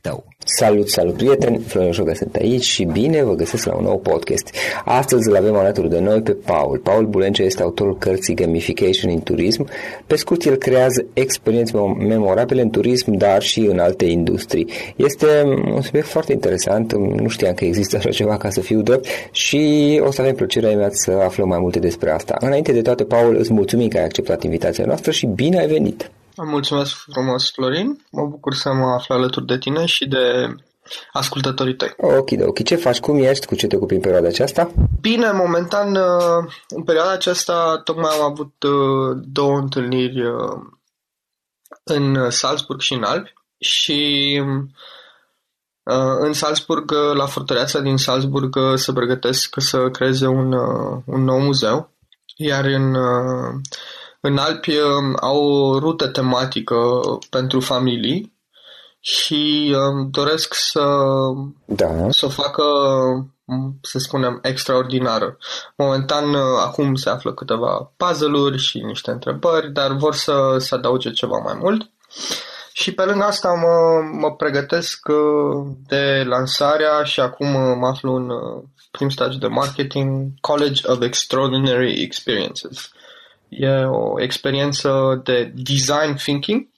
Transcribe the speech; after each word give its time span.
tău. 0.00 0.24
Salut, 0.44 0.88
salut 0.88 1.16
prieteni, 1.16 1.58
Florin 1.58 1.92
Joga 1.92 2.14
sunt 2.14 2.34
aici 2.34 2.62
și 2.62 2.84
bine 2.84 3.22
vă 3.24 3.34
găsesc 3.34 3.66
la 3.66 3.74
un 3.74 3.84
nou 3.84 3.98
podcast. 3.98 4.54
Astăzi 4.84 5.28
îl 5.28 5.36
avem 5.36 5.54
alături 5.54 5.88
de 5.88 5.98
noi 5.98 6.22
pe 6.22 6.32
Paul. 6.32 6.78
Paul 6.78 7.06
Bulencea 7.06 7.44
este 7.44 7.62
autorul 7.62 7.98
cărții 7.98 8.34
Gamification 8.34 9.10
în 9.10 9.22
turism. 9.22 9.68
Pe 10.06 10.16
scurt, 10.16 10.44
el 10.44 10.56
creează 10.56 11.04
experiențe 11.12 11.78
memorabile 11.98 12.62
în 12.62 12.70
turism, 12.70 13.12
dar 13.12 13.42
și 13.42 13.60
în 13.60 13.78
alte 13.78 14.04
industrii. 14.04 14.68
Este 14.96 15.42
un 15.74 15.82
subiect 15.82 16.06
foarte 16.06 16.32
interesant, 16.32 16.92
nu 16.92 17.28
știam 17.28 17.54
că 17.54 17.64
există 17.64 17.96
așa 17.96 18.10
ceva 18.10 18.36
ca 18.36 18.50
să 18.50 18.60
fiu 18.60 18.82
drept 18.82 19.06
și 19.30 20.00
o 20.04 20.10
să 20.10 20.20
avem 20.20 20.34
plăcerea 20.34 20.70
imediat 20.70 20.94
să 20.94 21.10
aflăm 21.10 21.48
mai 21.48 21.58
multe 21.58 21.78
despre 21.78 22.10
asta. 22.10 22.36
Înainte 22.40 22.72
de 22.72 22.82
toate, 22.82 23.04
Paul, 23.04 23.36
îți 23.36 23.52
mulțumim 23.52 23.88
că 23.88 23.96
ai 23.96 24.04
acceptat 24.04 24.42
invitația 24.42 24.84
noastră 24.84 25.10
și 25.10 25.26
bine 25.26 25.58
ai 25.58 25.66
venit! 25.66 26.10
Mulțumesc 26.36 26.94
frumos, 27.10 27.50
Florin. 27.50 28.06
Mă 28.10 28.26
bucur 28.26 28.54
să 28.54 28.72
mă 28.72 28.86
aflu 28.86 29.14
alături 29.14 29.46
de 29.46 29.58
tine 29.58 29.86
și 29.86 30.06
de 30.08 30.54
ascultătorii 31.12 31.74
tăi. 31.74 31.94
Ok, 31.96 32.28
ok. 32.46 32.62
Ce 32.62 32.76
faci? 32.76 33.00
Cum 33.00 33.22
ești? 33.22 33.46
Cu 33.46 33.54
ce 33.54 33.66
te 33.66 33.76
ocupi 33.76 33.94
în 33.94 34.00
perioada 34.00 34.28
aceasta? 34.28 34.72
Bine, 35.00 35.30
momentan, 35.30 35.96
uh, 35.96 36.52
în 36.68 36.82
perioada 36.82 37.12
aceasta, 37.12 37.80
tocmai 37.84 38.10
am 38.14 38.22
avut 38.22 38.62
uh, 38.62 39.18
două 39.22 39.56
întâlniri 39.56 40.26
uh, 40.26 40.58
în 41.84 42.30
Salzburg 42.30 42.80
și 42.80 42.92
în 42.92 43.02
Alpi 43.02 43.32
și 43.58 44.42
în 46.18 46.32
Salzburg, 46.32 46.90
la 46.90 47.26
fortăreața 47.26 47.80
din 47.80 47.96
Salzburg, 47.96 48.56
se 48.74 48.92
pregătesc 48.92 49.54
să 49.58 49.88
creeze 49.90 50.26
un, 50.26 50.52
un 51.04 51.24
nou 51.24 51.38
muzeu, 51.38 51.90
iar 52.36 52.64
în 52.64 52.96
în 54.20 54.38
Alpi 54.38 54.76
um, 54.76 55.16
au 55.20 55.42
o 55.42 55.78
rută 55.78 56.08
tematică 56.08 56.76
pentru 57.30 57.60
familii 57.60 58.38
și 59.00 59.74
um, 59.76 60.10
doresc 60.10 60.54
să, 60.54 60.86
da. 61.64 61.88
să 62.10 62.26
o 62.26 62.28
facă, 62.28 62.62
um, 63.44 63.78
să 63.82 63.98
spunem, 63.98 64.38
extraordinară. 64.42 65.38
Momentan, 65.76 66.34
uh, 66.34 66.40
acum 66.64 66.94
se 66.94 67.10
află 67.10 67.34
câteva 67.34 67.92
puzzle-uri 67.96 68.58
și 68.58 68.78
niște 68.78 69.10
întrebări, 69.10 69.72
dar 69.72 69.92
vor 69.92 70.14
să, 70.14 70.56
să 70.58 70.74
adauge 70.74 71.10
ceva 71.10 71.38
mai 71.38 71.54
mult. 71.60 71.90
Și 72.72 72.92
pe 72.92 73.04
lângă 73.04 73.24
asta 73.24 73.48
mă, 73.48 74.00
mă 74.20 74.34
pregătesc 74.34 75.08
uh, 75.08 75.66
de 75.86 76.22
lansarea 76.26 77.02
și 77.04 77.20
acum 77.20 77.54
uh, 77.54 77.76
mă 77.78 77.86
aflu 77.86 78.14
în 78.14 78.28
prim 78.90 79.08
stagiu 79.08 79.38
de 79.38 79.46
marketing, 79.46 80.32
College 80.40 80.80
of 80.86 81.00
Extraordinary 81.00 82.02
Experiences. 82.02 82.90
E 83.50 83.84
o 83.84 84.22
experiență 84.22 85.20
de 85.24 85.52
design 85.54 86.14
thinking, 86.14 86.68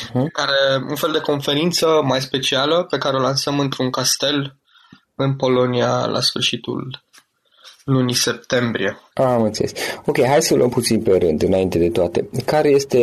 uh-huh. 0.00 0.26
care 0.32 0.84
un 0.88 0.94
fel 0.94 1.12
de 1.12 1.20
conferință 1.20 2.00
mai 2.04 2.20
specială 2.20 2.82
pe 2.90 2.98
care 2.98 3.16
o 3.16 3.20
lansăm 3.20 3.60
într-un 3.60 3.90
castel 3.90 4.56
în 5.14 5.36
Polonia 5.36 6.06
la 6.06 6.20
sfârșitul 6.20 7.04
lunii 7.84 8.14
septembrie. 8.14 8.98
Am 9.14 9.42
înțeles. 9.42 9.72
Ok, 10.04 10.26
hai 10.26 10.42
să 10.42 10.54
luăm 10.54 10.68
puțin 10.68 11.02
pe 11.02 11.16
rând, 11.16 11.42
înainte 11.42 11.78
de 11.78 11.88
toate. 11.88 12.28
Care 12.44 12.68
este 12.68 12.98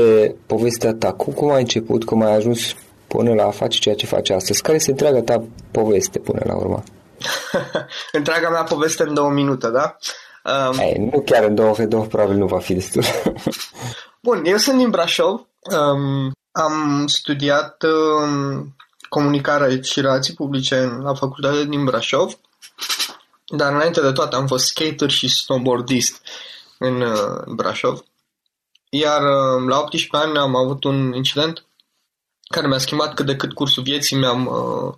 povestea 0.46 0.94
ta? 0.94 1.14
Cum, 1.14 1.34
cum 1.34 1.52
ai 1.52 1.62
început? 1.62 2.04
Cum 2.04 2.22
ai 2.22 2.36
ajuns 2.36 2.76
până 3.08 3.34
la 3.34 3.46
a 3.46 3.52
face 3.52 3.80
ceea 3.80 3.96
ce 3.96 4.06
faci 4.06 4.30
astăzi? 4.30 4.62
Care 4.62 4.76
este 4.76 4.92
întreaga 4.92 5.22
ta 5.22 5.44
poveste 5.72 6.20
până 6.20 6.42
la 6.46 6.56
urmă? 6.56 6.84
întreaga 8.12 8.50
mea 8.50 8.64
poveste 8.64 9.04
în 9.04 9.14
două 9.14 9.30
minute, 9.30 9.70
da? 9.70 9.96
Um, 10.44 10.78
Ei, 10.80 11.10
nu 11.12 11.22
chiar 11.22 11.44
în 11.44 11.56
două, 11.56 11.74
că 11.74 11.86
două 11.86 12.06
probabil 12.06 12.38
nu 12.38 12.46
va 12.46 12.60
fi 12.60 12.74
destul. 12.74 13.04
Bun, 14.26 14.46
eu 14.46 14.58
sunt 14.58 14.78
din 14.78 14.90
Brașov. 14.90 15.48
Um, 15.60 16.32
am 16.52 17.08
studiat 17.08 17.84
um, 17.84 18.76
comunicare 19.10 19.82
și 19.82 20.02
relații 20.02 20.34
publice 20.34 21.00
la 21.02 21.14
facultatea 21.14 21.64
din 21.64 21.84
Brașov. 21.84 22.38
Dar 23.48 23.74
înainte 23.74 24.02
de 24.02 24.12
toate 24.12 24.36
am 24.36 24.48
fost 24.48 24.66
skater 24.66 25.10
și 25.10 25.28
snowboardist 25.28 26.22
în 26.78 27.02
uh, 27.02 27.44
Brașov. 27.56 28.04
Iar 28.90 29.22
uh, 29.22 29.68
la 29.68 29.80
18 29.80 30.18
ani 30.18 30.38
am 30.38 30.56
avut 30.56 30.84
un 30.84 31.14
incident 31.14 31.66
care 32.48 32.68
mi-a 32.68 32.78
schimbat 32.78 33.14
cât 33.14 33.26
de 33.26 33.36
cât 33.36 33.54
cursul 33.54 33.84
vieții. 33.84 34.18
Mi-am, 34.18 34.46
uh, 34.46 34.94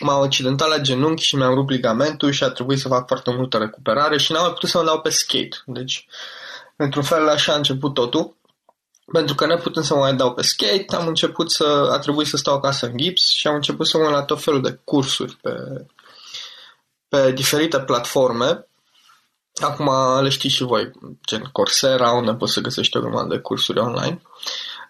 m-am 0.00 0.22
accidentat 0.22 0.68
la 0.68 0.78
genunchi 0.78 1.22
și 1.22 1.36
mi-am 1.36 1.54
rupt 1.54 1.70
ligamentul 1.70 2.30
și 2.30 2.44
a 2.44 2.50
trebuit 2.50 2.78
să 2.78 2.88
fac 2.88 3.06
foarte 3.06 3.30
multă 3.30 3.58
recuperare 3.58 4.18
și 4.18 4.32
n-am 4.32 4.42
mai 4.42 4.52
putut 4.52 4.68
să 4.68 4.78
mă 4.78 4.84
dau 4.84 5.00
pe 5.00 5.10
skate. 5.10 5.62
Deci, 5.66 6.06
într-un 6.76 7.02
fel, 7.02 7.28
așa 7.28 7.52
a 7.52 7.56
început 7.56 7.94
totul. 7.94 8.36
Pentru 9.12 9.34
că 9.34 9.46
neputând 9.46 9.84
să 9.84 9.94
mă 9.94 10.00
mai 10.00 10.14
dau 10.14 10.34
pe 10.34 10.42
skate, 10.42 10.96
am 10.96 11.06
început 11.06 11.50
să, 11.50 11.88
a 11.92 11.98
trebuit 11.98 12.26
să 12.26 12.36
stau 12.36 12.54
acasă 12.54 12.86
în 12.86 12.96
gips 12.96 13.28
și 13.28 13.46
am 13.46 13.54
început 13.54 13.86
să 13.86 13.98
mă 13.98 14.08
la 14.08 14.22
tot 14.22 14.42
felul 14.42 14.62
de 14.62 14.80
cursuri 14.84 15.38
pe, 15.42 15.50
pe 17.08 17.32
diferite 17.32 17.80
platforme. 17.80 18.66
Acum 19.54 19.90
le 20.22 20.28
știți 20.28 20.54
și 20.54 20.62
voi, 20.62 20.90
gen 21.26 21.48
Coursera, 21.52 22.10
unde 22.10 22.34
poți 22.34 22.52
să 22.52 22.60
găsești 22.60 22.96
o 22.96 23.00
grămadă 23.00 23.34
de 23.34 23.40
cursuri 23.40 23.78
online 23.78 24.20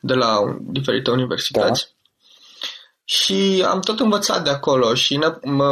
de 0.01 0.15
la 0.15 0.57
diferite 0.61 1.11
universități. 1.11 1.85
Da. 1.85 1.93
Și 3.05 3.65
am 3.69 3.81
tot 3.81 4.01
învățat 4.01 4.45
de 4.45 4.51
acolo 4.51 4.95
și, 4.95 5.17
ne, 5.17 5.27
mă, 5.43 5.71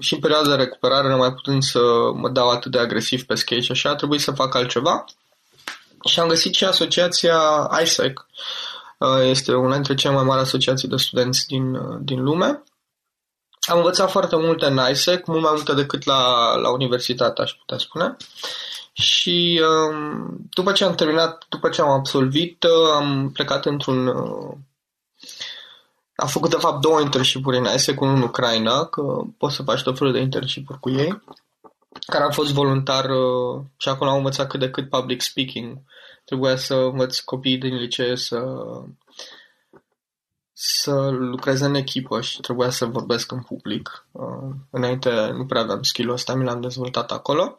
și 0.00 0.14
în 0.14 0.20
perioada 0.20 0.48
de 0.48 0.54
recuperare, 0.54 1.08
nu 1.08 1.16
mai 1.16 1.32
putând 1.32 1.62
să 1.62 1.80
mă 2.14 2.28
dau 2.28 2.50
atât 2.50 2.70
de 2.70 2.78
agresiv 2.78 3.22
pe 3.22 3.34
skate 3.34 3.60
și 3.60 3.70
așa, 3.70 3.90
a 3.90 3.94
trebuit 3.94 4.20
să 4.20 4.30
fac 4.30 4.54
altceva. 4.54 5.04
Și 6.04 6.20
am 6.20 6.28
găsit 6.28 6.54
și 6.54 6.64
asociația 6.64 7.40
ISEC. 7.82 8.26
Este 9.22 9.54
una 9.54 9.74
dintre 9.74 9.94
cele 9.94 10.14
mai 10.14 10.24
mari 10.24 10.40
asociații 10.40 10.88
de 10.88 10.96
studenți 10.96 11.46
din, 11.46 11.78
din 12.04 12.22
lume 12.22 12.62
am 13.66 13.76
învățat 13.76 14.10
foarte 14.10 14.36
multe 14.36 14.66
în 14.66 14.80
ISEC, 14.90 15.26
mult 15.26 15.42
mai 15.42 15.52
multe 15.54 15.74
decât 15.74 16.04
la, 16.04 16.54
la 16.54 16.70
universitate, 16.70 17.42
aș 17.42 17.52
putea 17.52 17.78
spune. 17.78 18.16
Și 18.98 19.62
um, 19.62 20.36
după 20.50 20.72
ce 20.72 20.84
am 20.84 20.94
terminat, 20.94 21.46
după 21.48 21.68
ce 21.68 21.80
am 21.80 21.88
absolvit, 21.88 22.62
uh, 22.62 22.92
am 22.94 23.30
plecat 23.32 23.66
într-un... 23.66 24.06
Uh, 24.06 24.56
am 26.14 26.28
făcut, 26.28 26.50
de 26.50 26.56
fapt, 26.56 26.80
două 26.80 27.00
internship-uri 27.00 27.56
în 27.56 27.64
ISEC, 27.74 28.00
unul 28.00 28.14
în 28.14 28.22
Ucraina, 28.22 28.84
că 28.84 29.02
poți 29.38 29.54
să 29.54 29.62
faci 29.62 29.82
tot 29.82 29.98
felul 29.98 30.12
de 30.12 30.20
internship 30.20 30.68
cu 30.80 30.90
ei, 30.90 31.22
care 32.06 32.24
am 32.24 32.30
fost 32.30 32.52
voluntar 32.52 33.04
uh, 33.04 33.64
și 33.76 33.88
acolo 33.88 34.10
am 34.10 34.16
învățat 34.16 34.48
cât 34.48 34.60
de 34.60 34.70
cât 34.70 34.88
public 34.88 35.20
speaking. 35.20 35.78
Trebuia 36.24 36.56
să 36.56 36.74
învăț 36.74 37.18
copiii 37.18 37.58
din 37.58 37.74
licee 37.74 38.16
să 38.16 38.38
să 40.58 41.08
lucrez 41.08 41.60
în 41.60 41.74
echipă 41.74 42.20
și 42.20 42.40
trebuia 42.40 42.70
să 42.70 42.84
vorbesc 42.84 43.32
în 43.32 43.42
public. 43.42 44.06
Uh, 44.12 44.54
înainte 44.70 45.30
nu 45.30 45.46
prea 45.46 45.60
aveam 45.60 45.82
skill-ul 45.82 46.14
ăsta, 46.14 46.34
mi 46.34 46.44
l-am 46.44 46.60
dezvoltat 46.60 47.12
acolo. 47.12 47.58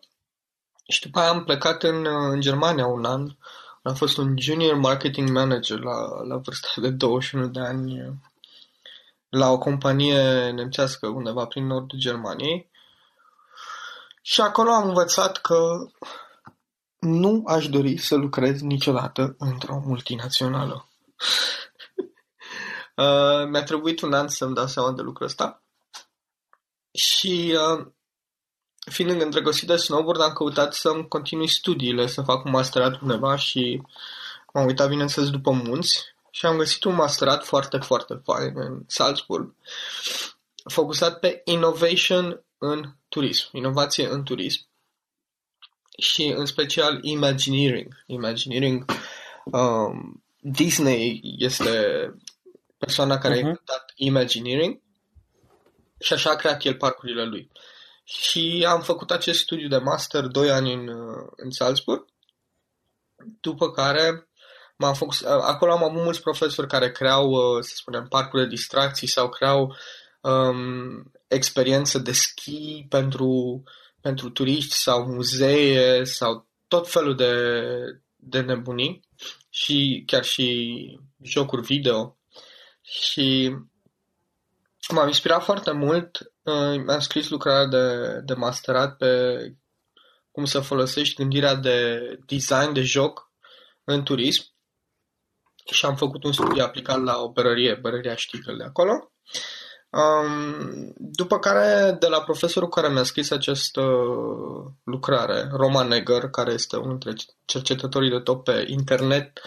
Și 0.87 1.01
după 1.01 1.19
aia 1.19 1.29
am 1.29 1.43
plecat 1.43 1.83
în, 1.83 2.05
uh, 2.05 2.31
în 2.31 2.41
Germania 2.41 2.85
un 2.85 3.05
an. 3.05 3.35
Am 3.81 3.95
fost 3.95 4.17
un 4.17 4.37
junior 4.39 4.75
marketing 4.75 5.29
manager 5.29 5.79
la, 5.79 6.23
la 6.23 6.37
vârsta 6.37 6.67
de 6.75 6.89
21 6.89 7.47
de 7.47 7.59
ani 7.59 8.01
uh, 8.01 8.13
la 9.29 9.49
o 9.51 9.57
companie 9.57 10.49
nemțească 10.49 11.07
undeva 11.07 11.45
prin 11.45 11.65
nordul 11.65 11.99
Germaniei. 11.99 12.69
Și 14.21 14.41
acolo 14.41 14.71
am 14.71 14.87
învățat 14.87 15.37
că 15.37 15.87
nu 16.99 17.43
aș 17.45 17.67
dori 17.67 17.97
să 17.97 18.15
lucrez 18.15 18.61
niciodată 18.61 19.35
într-o 19.37 19.81
multinațională. 19.85 20.85
Uh, 22.97 23.47
mi-a 23.49 23.63
trebuit 23.63 24.01
un 24.01 24.13
an 24.13 24.27
să-mi 24.27 24.55
dau 24.55 24.67
seama 24.67 24.91
de 24.91 25.01
lucrul 25.01 25.25
ăsta. 25.25 25.63
Și 26.91 27.57
uh, 27.57 27.87
fiind 28.89 29.21
îndrăgostit 29.21 29.67
de 29.67 29.75
snowboard, 29.75 30.21
am 30.21 30.33
căutat 30.33 30.73
să-mi 30.73 31.07
continui 31.07 31.47
studiile, 31.47 32.07
să 32.07 32.21
fac 32.21 32.45
un 32.45 32.51
masterat 32.51 33.01
undeva 33.01 33.35
și 33.35 33.81
m-am 34.53 34.65
uitat, 34.65 34.89
bineînțeles, 34.89 35.29
după 35.29 35.51
munți 35.51 36.05
și 36.31 36.45
am 36.45 36.57
găsit 36.57 36.83
un 36.83 36.95
masterat 36.95 37.45
foarte, 37.45 37.77
foarte 37.77 38.21
fain 38.23 38.51
în 38.55 38.83
Salzburg, 38.87 39.53
focusat 40.63 41.19
pe 41.19 41.41
innovation 41.45 42.43
în 42.57 42.93
turism, 43.09 43.49
inovație 43.51 44.07
în 44.07 44.23
turism 44.23 44.67
și 45.97 46.33
în 46.37 46.45
special 46.45 46.99
Imagineering. 47.01 48.03
Imagineering, 48.05 48.85
um, 49.43 50.23
Disney 50.39 51.21
este 51.37 51.69
persoana 52.77 53.17
care 53.17 53.33
uh-huh. 53.33 53.37
a 53.37 53.39
mhm. 53.39 53.47
inventat 53.47 53.91
Imagineering 53.95 54.81
și 55.99 56.13
așa 56.13 56.29
a 56.29 56.35
creat 56.35 56.63
el 56.63 56.75
parcurile 56.75 57.25
lui. 57.25 57.51
Și 58.09 58.65
am 58.67 58.81
făcut 58.81 59.11
acest 59.11 59.39
studiu 59.39 59.67
de 59.67 59.77
master 59.77 60.25
2 60.25 60.51
ani 60.51 60.73
în, 60.73 60.89
în 61.35 61.51
Salzburg, 61.51 62.05
după 63.41 63.71
care 63.71 64.29
m-am 64.77 64.93
făcut, 64.93 65.25
acolo 65.25 65.71
am 65.71 65.83
avut 65.83 66.01
mulți 66.03 66.21
profesori 66.21 66.67
care 66.67 66.91
creau, 66.91 67.31
să 67.61 67.71
spunem, 67.75 68.07
parcuri 68.07 68.43
de 68.43 68.49
distracții 68.49 69.07
sau 69.07 69.29
creau 69.29 69.75
um, 70.21 71.11
experiențe 71.27 71.99
de 71.99 72.11
schi 72.11 72.85
pentru, 72.89 73.63
pentru 74.01 74.29
turiști 74.29 74.75
sau 74.75 75.05
muzee 75.05 76.03
sau 76.03 76.47
tot 76.67 76.89
felul 76.89 77.15
de, 77.15 77.33
de 78.15 78.41
nebunii 78.41 79.01
și 79.49 80.03
chiar 80.05 80.23
și 80.23 80.99
jocuri 81.21 81.61
video. 81.61 82.17
Și 82.81 83.55
m-am 84.93 85.07
inspirat 85.07 85.43
foarte 85.43 85.71
mult. 85.71 86.19
Uh, 86.41 86.83
mi-am 86.85 86.99
scris 86.99 87.29
lucrarea 87.29 87.65
de, 87.65 88.19
de 88.25 88.33
masterat 88.33 88.97
pe 88.97 89.07
cum 90.31 90.45
să 90.45 90.59
folosești 90.59 91.15
gândirea 91.15 91.55
de 91.55 91.99
design 92.25 92.73
de 92.73 92.81
joc 92.81 93.31
în 93.83 94.03
turism 94.03 94.43
și 95.71 95.85
am 95.85 95.95
făcut 95.95 96.23
un 96.23 96.31
studiu 96.31 96.63
aplicat 96.63 97.01
la 97.01 97.17
o 97.17 97.31
bărărie, 97.31 97.77
bărăria 97.81 98.15
Știgăl 98.15 98.57
de 98.57 98.63
acolo. 98.63 99.11
Um, 99.89 100.93
după 100.97 101.39
care, 101.39 101.91
de 101.99 102.07
la 102.07 102.21
profesorul 102.21 102.69
care 102.69 102.89
mi-a 102.89 103.03
scris 103.03 103.31
această 103.31 103.81
lucrare, 104.83 105.49
Roman 105.51 105.87
Neger, 105.87 106.29
care 106.29 106.51
este 106.51 106.75
unul 106.75 106.97
dintre 106.97 107.23
cercetătorii 107.45 108.09
de 108.09 108.19
top 108.19 108.43
pe 108.43 108.65
internet 108.67 109.41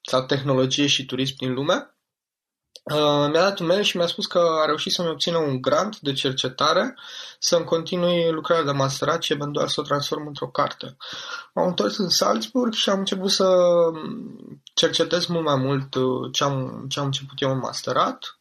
sau 0.00 0.26
tehnologie 0.26 0.86
și 0.86 1.06
turism 1.06 1.34
din 1.38 1.52
lume, 1.52 1.74
Uh, 1.74 1.99
mi-a 3.30 3.40
dat 3.40 3.58
un 3.58 3.66
mail 3.66 3.82
și 3.82 3.96
mi-a 3.96 4.06
spus 4.06 4.26
că 4.26 4.38
a 4.38 4.64
reușit 4.64 4.92
să-mi 4.92 5.08
obțină 5.08 5.38
un 5.38 5.60
grant 5.60 5.98
de 6.00 6.12
cercetare 6.12 6.94
să-mi 7.38 7.64
continui 7.64 8.30
lucrarea 8.30 8.64
de 8.64 8.70
masterat 8.70 9.22
și 9.22 9.32
eventual 9.32 9.68
să 9.68 9.80
o 9.80 9.84
transform 9.84 10.26
într-o 10.26 10.48
carte. 10.48 10.96
M-am 11.54 11.66
întors 11.66 11.96
în 11.96 12.08
Salzburg 12.08 12.72
și 12.72 12.90
am 12.90 12.98
început 12.98 13.30
să 13.30 13.56
cercetez 14.74 15.26
mult 15.26 15.44
mai 15.44 15.56
mult 15.56 15.94
uh, 15.94 16.32
ce 16.32 16.44
am, 16.44 16.86
ce 16.88 16.98
am 16.98 17.04
început 17.04 17.40
eu 17.40 17.50
în 17.50 17.58
masterat 17.58 18.38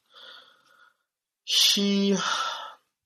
și 1.44 2.18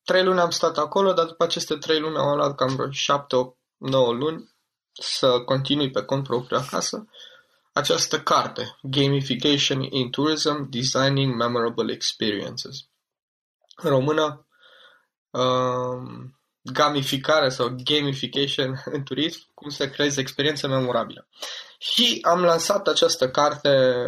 trei 0.04 0.24
luni 0.24 0.40
am 0.40 0.50
stat 0.50 0.78
acolo, 0.78 1.14
dar 1.14 1.26
după 1.26 1.44
aceste 1.44 1.76
trei 1.76 2.00
luni 2.00 2.18
am 2.18 2.36
luat 2.36 2.56
cam 2.56 2.76
vreo 2.76 2.92
șapte, 2.92 3.36
opt, 3.36 3.58
nouă 3.78 4.14
luni 4.14 4.52
să 4.92 5.40
continui 5.46 5.92
pe 5.92 6.04
cont 6.04 6.24
propriu 6.24 6.58
acasă 6.58 7.08
această 7.74 8.22
carte, 8.22 8.78
Gamification 8.82 9.82
in 9.82 10.10
Tourism: 10.10 10.70
Designing 10.70 11.36
Memorable 11.36 11.94
Experiences. 11.94 12.88
În 13.76 13.90
română, 13.90 14.48
um, 15.30 16.40
gamificare 16.62 17.50
sau 17.50 17.76
gamification 17.84 18.82
în 18.86 19.04
turism, 19.04 19.40
cum 19.54 19.70
să 19.70 19.90
creezi 19.90 20.20
experiențe 20.20 20.68
memorabile. 20.68 21.28
Și 21.78 22.20
am 22.22 22.42
lansat 22.42 22.88
această 22.88 23.30
carte, 23.30 24.04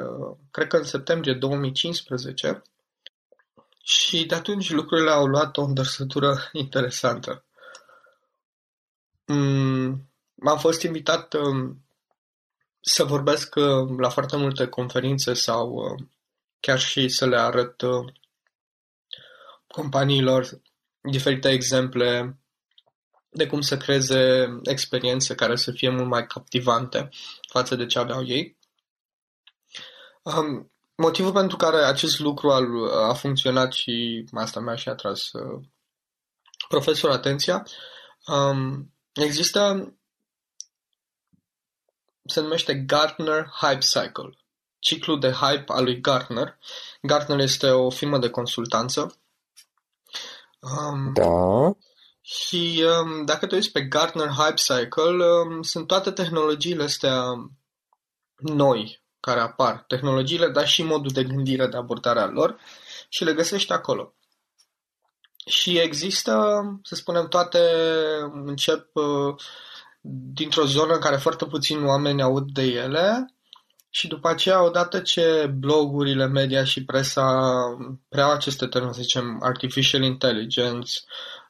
cred 0.52 0.68
că 0.68 0.78
în 0.78 0.84
septembrie 0.84 1.34
2015, 1.34 2.62
și 3.84 4.26
de 4.26 4.36
atunci 4.36 4.72
lucrurile 4.72 5.12
au 5.12 5.26
luat 5.26 5.58
o 5.58 5.64
învărsătură 5.64 6.50
interesantă. 6.52 7.46
am 10.46 10.58
fost 10.58 10.82
invitat 10.82 11.34
um, 11.34 11.85
să 12.88 13.04
vorbesc 13.04 13.56
uh, 13.56 13.98
la 13.98 14.10
foarte 14.10 14.38
multe 14.38 14.68
conferințe 14.68 15.34
sau 15.34 15.70
uh, 15.70 16.08
chiar 16.60 16.80
și 16.80 17.10
să 17.10 17.26
le 17.26 17.38
arăt 17.38 17.82
uh, 17.82 18.14
companiilor 19.68 20.62
diferite 21.02 21.50
exemple 21.50 22.40
de 23.30 23.48
cum 23.48 23.62
să 23.62 23.78
creeze 23.78 24.48
experiențe 24.64 25.36
care 25.36 25.56
să 25.56 25.72
fie 25.72 25.90
mult 25.90 26.08
mai 26.08 26.26
captivante 26.26 27.10
față 27.50 27.76
de 27.76 27.86
ce 27.86 28.00
aveau 28.00 28.26
ei. 28.26 28.58
Um, 30.22 30.72
motivul 30.96 31.32
pentru 31.32 31.58
care 31.58 31.78
acest 31.78 32.20
lucru 32.20 32.52
a, 32.52 32.62
a 33.08 33.14
funcționat 33.14 33.72
și 33.74 34.26
asta 34.34 34.60
mi-a 34.60 34.76
și 34.76 34.90
atras 34.90 35.32
uh, 35.32 35.64
profesor 36.68 37.12
atenția, 37.12 37.68
um, 38.28 38.94
există, 39.14 39.94
se 42.26 42.42
numește 42.42 42.74
Gartner 42.74 43.50
Hype 43.62 43.80
Cycle, 43.80 44.38
ciclu 44.80 45.16
de 45.16 45.32
hype 45.32 45.64
al 45.68 45.84
lui 45.84 46.02
Gartner. 46.02 46.58
Gartner 47.02 47.40
este 47.40 47.70
o 47.70 47.90
firmă 47.90 48.18
de 48.18 48.30
consultanță. 48.30 49.20
Um, 50.60 51.14
da. 51.14 51.78
Și 52.22 52.84
um, 53.02 53.26
dacă 53.26 53.48
te 53.48 53.56
uiți 53.56 53.72
pe 53.72 53.82
Gartner 53.82 54.28
Hype 54.28 54.54
Cycle, 54.54 55.26
um, 55.26 55.62
sunt 55.62 55.88
toate 55.88 56.12
tehnologiile 56.12 56.84
astea 56.84 57.22
noi 58.36 59.04
care 59.20 59.40
apar. 59.40 59.84
Tehnologiile, 59.88 60.50
dar 60.50 60.68
și 60.68 60.84
modul 60.84 61.12
de 61.12 61.24
gândire, 61.24 61.68
de 61.68 61.78
abordare 61.78 62.20
a 62.20 62.26
lor 62.26 62.60
și 63.10 63.24
le 63.24 63.34
găsești 63.34 63.72
acolo. 63.72 64.14
Și 65.46 65.78
există, 65.78 66.64
să 66.84 66.96
spunem, 66.96 67.28
toate 67.28 67.60
încep 68.34 68.96
uh, 68.96 69.36
dintr-o 70.34 70.66
zonă 70.66 70.94
în 70.94 71.00
care 71.00 71.16
foarte 71.16 71.46
puțini 71.46 71.86
oameni 71.86 72.22
aud 72.22 72.52
de 72.52 72.62
ele 72.62 73.36
și 73.90 74.08
după 74.08 74.28
aceea, 74.28 74.64
odată 74.64 75.00
ce 75.00 75.54
blogurile, 75.58 76.26
media 76.26 76.64
și 76.64 76.86
presa 76.86 77.52
preau 78.10 78.32
aceste 78.32 78.68
termeni, 78.68 78.94
să 78.94 79.02
zicem, 79.02 79.40
artificial 79.44 80.02
intelligence, 80.02 80.92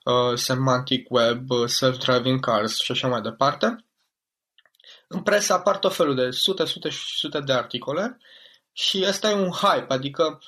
uh, 0.03 0.37
semantic 0.37 1.07
web, 1.09 1.49
uh, 1.49 1.67
self-driving 1.67 2.39
cars 2.39 2.79
și 2.79 2.91
așa 2.91 3.07
mai 3.07 3.21
departe, 3.21 3.85
în 5.07 5.21
presă 5.21 5.53
apar 5.53 5.77
tot 5.77 5.95
felul 5.95 6.15
de 6.15 6.29
sute, 6.29 6.65
sute 6.65 6.89
și 6.89 7.17
sute 7.17 7.39
de 7.39 7.53
articole 7.53 8.17
și 8.71 9.03
ăsta 9.07 9.29
e 9.29 9.33
un 9.33 9.51
hype, 9.51 9.93
adică 9.93 10.39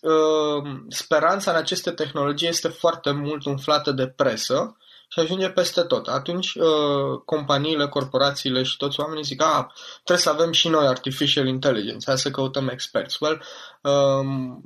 uh, 0.00 0.70
speranța 0.88 1.50
în 1.50 1.56
aceste 1.56 1.90
tehnologii 1.90 2.48
este 2.48 2.68
foarte 2.68 3.10
mult 3.10 3.44
umflată 3.44 3.92
de 3.92 4.08
presă 4.08 4.76
și 5.14 5.20
ajunge 5.20 5.50
peste 5.50 5.82
tot. 5.82 6.06
Atunci 6.08 6.54
uh, 6.54 7.20
companiile, 7.24 7.88
corporațiile 7.88 8.62
și 8.62 8.76
toți 8.76 9.00
oamenii 9.00 9.24
zic, 9.24 9.42
a, 9.42 9.72
trebuie 9.94 10.24
să 10.24 10.30
avem 10.30 10.52
și 10.52 10.68
noi 10.68 10.86
artificial 10.86 11.46
intelligence, 11.46 12.06
hai 12.06 12.18
să 12.18 12.30
căutăm 12.30 12.68
experți. 12.68 13.16
Well, 13.20 13.42
um, 13.80 14.64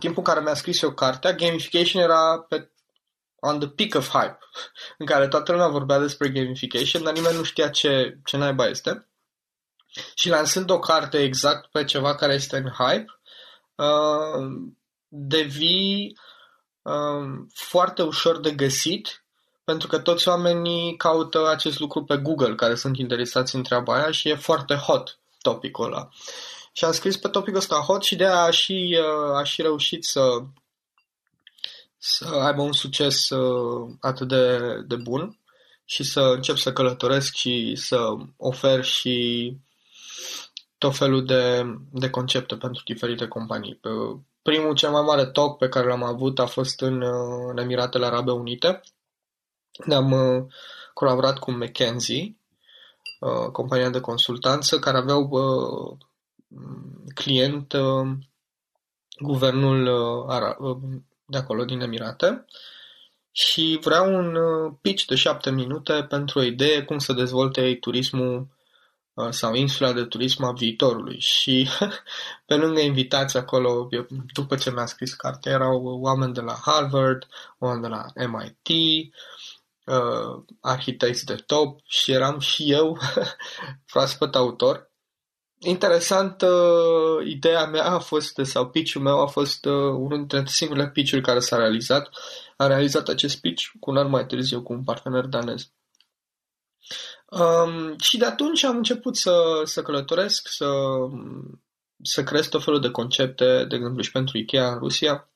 timpul 0.00 0.22
în 0.26 0.32
care 0.32 0.40
mi-a 0.40 0.54
scris 0.54 0.82
eu 0.82 0.92
cartea, 0.92 1.32
gamification 1.32 2.02
era 2.02 2.38
pe 2.48 2.70
on 3.40 3.58
the 3.58 3.68
peak 3.68 3.94
of 3.94 4.08
hype, 4.08 4.38
în 4.98 5.06
care 5.06 5.28
toată 5.28 5.52
lumea 5.52 5.68
vorbea 5.68 5.98
despre 5.98 6.28
gamification, 6.28 7.02
dar 7.02 7.12
nimeni 7.12 7.36
nu 7.36 7.42
știa 7.42 7.68
ce, 7.68 8.18
ce 8.24 8.36
naiba 8.36 8.66
este. 8.66 9.08
Și 10.14 10.28
lansând 10.28 10.70
o 10.70 10.78
carte 10.78 11.22
exact 11.22 11.70
pe 11.70 11.84
ceva 11.84 12.14
care 12.14 12.34
este 12.34 12.56
în 12.56 12.70
hype, 12.70 13.20
uh, 13.74 14.46
devii 15.08 16.18
uh, 16.82 17.46
foarte 17.54 18.02
ușor 18.02 18.40
de 18.40 18.50
găsit 18.50 19.22
pentru 19.68 19.88
că 19.88 19.98
toți 19.98 20.28
oamenii 20.28 20.96
caută 20.96 21.48
acest 21.48 21.78
lucru 21.78 22.04
pe 22.04 22.16
Google, 22.16 22.54
care 22.54 22.74
sunt 22.74 22.98
interesați 22.98 23.54
în 23.54 23.62
treaba 23.62 23.94
aia 23.94 24.10
și 24.10 24.28
e 24.28 24.34
foarte 24.34 24.74
hot 24.74 25.18
topicul 25.42 25.84
ăla. 25.84 26.08
Și 26.72 26.84
am 26.84 26.92
scris 26.92 27.16
pe 27.16 27.28
topicul 27.28 27.58
ăsta 27.58 27.74
hot 27.76 28.02
și 28.02 28.16
de 28.16 28.24
aia 28.24 28.42
a 28.42 28.50
și, 28.50 28.98
uh, 29.00 29.36
a 29.36 29.42
și 29.44 29.62
reușit 29.62 30.04
să, 30.04 30.42
să 31.98 32.26
aibă 32.26 32.62
un 32.62 32.72
succes 32.72 33.30
uh, 33.30 33.90
atât 34.00 34.28
de, 34.28 34.58
de 34.86 34.96
bun 34.96 35.38
și 35.84 36.02
să 36.02 36.20
încep 36.20 36.56
să 36.56 36.72
călătoresc 36.72 37.34
și 37.34 37.74
să 37.76 38.16
ofer 38.36 38.84
și 38.84 39.56
tot 40.78 40.96
felul 40.96 41.24
de, 41.24 41.62
de 41.92 42.10
concepte 42.10 42.56
pentru 42.56 42.82
diferite 42.84 43.26
companii. 43.26 43.80
Primul 44.42 44.74
cel 44.74 44.90
mai 44.90 45.02
mare 45.02 45.26
talk 45.26 45.58
pe 45.58 45.68
care 45.68 45.86
l-am 45.86 46.02
avut 46.02 46.38
a 46.38 46.46
fost 46.46 46.80
în, 46.80 47.00
uh, 47.00 47.48
în 47.50 47.58
Emiratele 47.58 48.06
Arabe 48.06 48.30
Unite, 48.30 48.80
am 49.86 50.12
uh, 50.12 50.44
colaborat 50.94 51.38
cu 51.38 51.50
McKenzie, 51.50 52.36
uh, 53.20 53.50
compania 53.52 53.90
de 53.90 54.00
consultanță, 54.00 54.78
care 54.78 54.96
aveau 54.96 55.28
uh, 55.30 55.96
client 57.14 57.74
guvernul 59.20 59.84
de 61.26 61.36
acolo, 61.36 61.64
din 61.64 61.80
Emirate, 61.80 62.44
și 63.32 63.78
vreau 63.82 64.14
un 64.14 64.36
pitch 64.80 65.04
de 65.04 65.14
șapte 65.14 65.50
minute 65.50 66.06
pentru 66.08 66.38
o 66.38 66.42
idee 66.42 66.82
cum 66.82 66.98
să 66.98 67.12
dezvolte 67.12 67.74
turismul 67.74 68.48
sau 69.30 69.54
insula 69.54 69.92
de 69.92 70.04
turism 70.04 70.44
a 70.44 70.52
viitorului. 70.52 71.20
Și 71.20 71.68
pe 72.46 72.54
lângă 72.54 72.80
invitați 72.80 73.36
acolo, 73.36 73.88
după 74.32 74.56
ce 74.56 74.70
mi-a 74.70 74.86
scris 74.86 75.14
cartea, 75.14 75.52
erau 75.52 75.82
oameni 75.84 76.34
de 76.34 76.40
la 76.40 76.58
Harvard, 76.64 77.26
oameni 77.58 77.82
de 77.82 77.88
la 77.88 78.26
MIT, 78.26 78.68
uh, 79.88 80.44
arhitecți 80.60 81.24
de 81.24 81.34
top 81.34 81.80
și 81.84 82.12
eram 82.12 82.38
și 82.38 82.72
eu 82.72 82.98
proaspăt 83.92 84.34
autor. 84.34 84.90
Interesant, 85.58 86.42
uh, 86.42 87.26
ideea 87.26 87.66
mea 87.66 87.84
a 87.84 87.98
fost, 87.98 88.40
sau 88.42 88.68
pitch-ul 88.70 89.02
meu 89.02 89.20
a 89.20 89.26
fost 89.26 89.64
uh, 89.64 89.72
unul 89.72 90.16
dintre 90.16 90.42
singurele 90.46 90.90
pitch-uri 90.90 91.22
care 91.22 91.38
s-a 91.38 91.56
realizat. 91.56 92.08
Am 92.56 92.68
realizat 92.68 93.08
acest 93.08 93.40
pitch 93.40 93.64
cu 93.80 93.90
un 93.90 93.96
an 93.96 94.08
mai 94.08 94.26
târziu 94.26 94.62
cu 94.62 94.72
un 94.72 94.84
partener 94.84 95.24
danez. 95.24 95.72
Um, 97.26 97.98
și 97.98 98.18
de 98.18 98.24
atunci 98.24 98.64
am 98.64 98.76
început 98.76 99.16
să, 99.16 99.60
să 99.64 99.82
călătoresc, 99.82 100.48
să, 100.48 100.68
să 102.02 102.24
creez 102.24 102.48
tot 102.48 102.64
felul 102.64 102.80
de 102.80 102.90
concepte, 102.90 103.64
de 103.64 103.74
exemplu 103.74 104.02
și 104.02 104.10
pentru 104.10 104.38
Ikea 104.38 104.72
în 104.72 104.78
Rusia, 104.78 105.30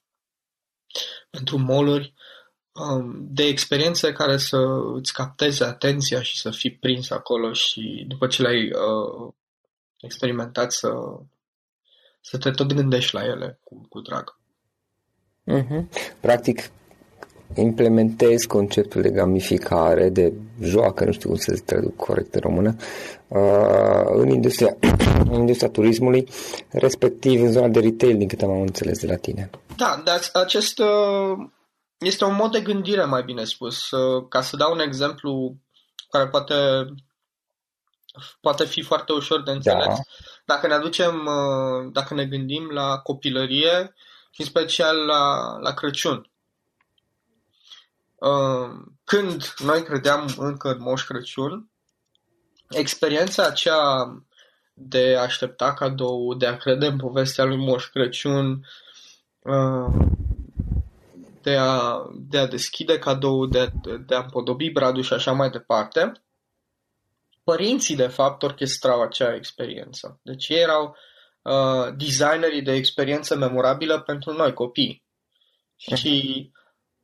pentru 1.31 1.59
mall 1.59 1.89
Um, 1.89 2.13
de 3.15 3.43
experiențe 3.43 4.13
care 4.13 4.37
să 4.37 4.59
îți 4.95 5.13
capteze 5.13 5.65
atenția 5.65 6.23
și 6.23 6.41
să 6.41 6.51
fii 6.51 6.73
prins 6.73 7.11
acolo 7.11 7.53
și 7.53 8.05
după 8.09 8.27
ce 8.27 8.43
le-ai 8.43 8.65
uh, 8.65 9.33
experimentat 10.01 10.73
să, 10.73 10.91
să 12.21 12.39
te 12.39 12.51
tot 12.51 12.73
gândești 12.73 13.15
la 13.15 13.25
ele 13.25 13.59
cu, 13.65 13.87
cu 13.89 14.01
drag. 14.01 14.37
Uh-huh. 15.47 15.85
Practic, 16.21 16.71
implementezi 17.55 18.47
conceptul 18.47 19.03
de 19.03 19.11
gamificare, 19.11 20.09
de 20.09 20.33
joacă, 20.61 21.05
nu 21.05 21.13
știu 21.13 21.29
cum 21.29 21.39
să 21.39 21.53
se 21.55 21.63
traduc 21.65 21.97
corect 21.97 22.35
în 22.35 22.41
română, 22.41 22.77
uh, 23.29 24.05
în 24.07 24.29
industria, 24.29 24.77
în 25.31 25.33
industria 25.33 25.69
turismului, 25.69 26.29
respectiv 26.71 27.43
în 27.43 27.53
zona 27.53 27.69
de 27.69 27.81
retail, 27.81 28.17
din 28.17 28.29
câte 28.29 28.45
am 28.45 28.61
înțeles 28.61 29.01
de 29.01 29.07
la 29.07 29.17
tine. 29.17 29.51
Da, 29.77 30.03
dar 30.05 30.21
acest 30.33 30.79
uh, 30.79 31.49
este 32.03 32.25
un 32.25 32.35
mod 32.35 32.51
de 32.51 32.61
gândire, 32.61 33.05
mai 33.05 33.23
bine 33.23 33.45
spus. 33.45 33.89
Ca 34.29 34.41
să 34.41 34.57
dau 34.57 34.73
un 34.73 34.81
exemplu 34.81 35.57
care 36.11 36.29
poate, 36.29 36.55
poate 38.41 38.65
fi 38.65 38.83
foarte 38.83 39.13
ușor 39.13 39.43
de 39.43 39.51
înțeles. 39.51 39.87
Da. 39.87 40.01
Dacă 40.45 40.67
ne 40.67 40.75
aducem, 40.75 41.29
dacă 41.93 42.15
ne 42.15 42.27
gândim 42.27 42.71
la 42.71 42.99
copilărie 42.99 43.95
și 44.31 44.41
în 44.41 44.47
special 44.47 44.97
la, 44.97 45.57
la 45.61 45.75
Crăciun. 45.75 46.31
Când 49.05 49.55
noi 49.59 49.83
credeam 49.83 50.35
încă 50.37 50.69
în 50.69 50.81
Moș 50.81 51.05
Crăciun, 51.05 51.71
experiența 52.69 53.47
aceea 53.47 53.81
de 54.75 55.15
a 55.19 55.23
aștepta 55.23 55.75
cadou, 55.75 56.35
de 56.35 56.47
a 56.47 56.57
crede 56.57 56.87
în 56.87 56.97
povestea 56.97 57.45
lui 57.45 57.57
Moș 57.57 57.87
Crăciun, 57.87 58.67
de 61.43 61.57
a, 61.57 62.03
de 62.15 62.39
a 62.39 62.47
deschide 62.47 62.99
cadou, 62.99 63.47
de, 63.47 63.71
de, 63.83 63.97
de 63.97 64.15
a 64.15 64.23
împodobi 64.23 64.71
bradul 64.71 65.03
și 65.03 65.13
așa 65.13 65.33
mai 65.33 65.51
departe, 65.51 66.13
părinții, 67.45 67.97
de 67.97 68.07
fapt, 68.07 68.43
orchestrau 68.43 69.03
acea 69.03 69.35
experiență. 69.35 70.21
Deci 70.23 70.49
ei 70.49 70.61
erau 70.61 70.97
uh, 71.43 71.95
designerii 71.97 72.63
de 72.63 72.73
experiență 72.73 73.37
memorabilă 73.37 74.01
pentru 74.01 74.33
noi, 74.33 74.53
copii. 74.53 75.03
Și 75.77 76.51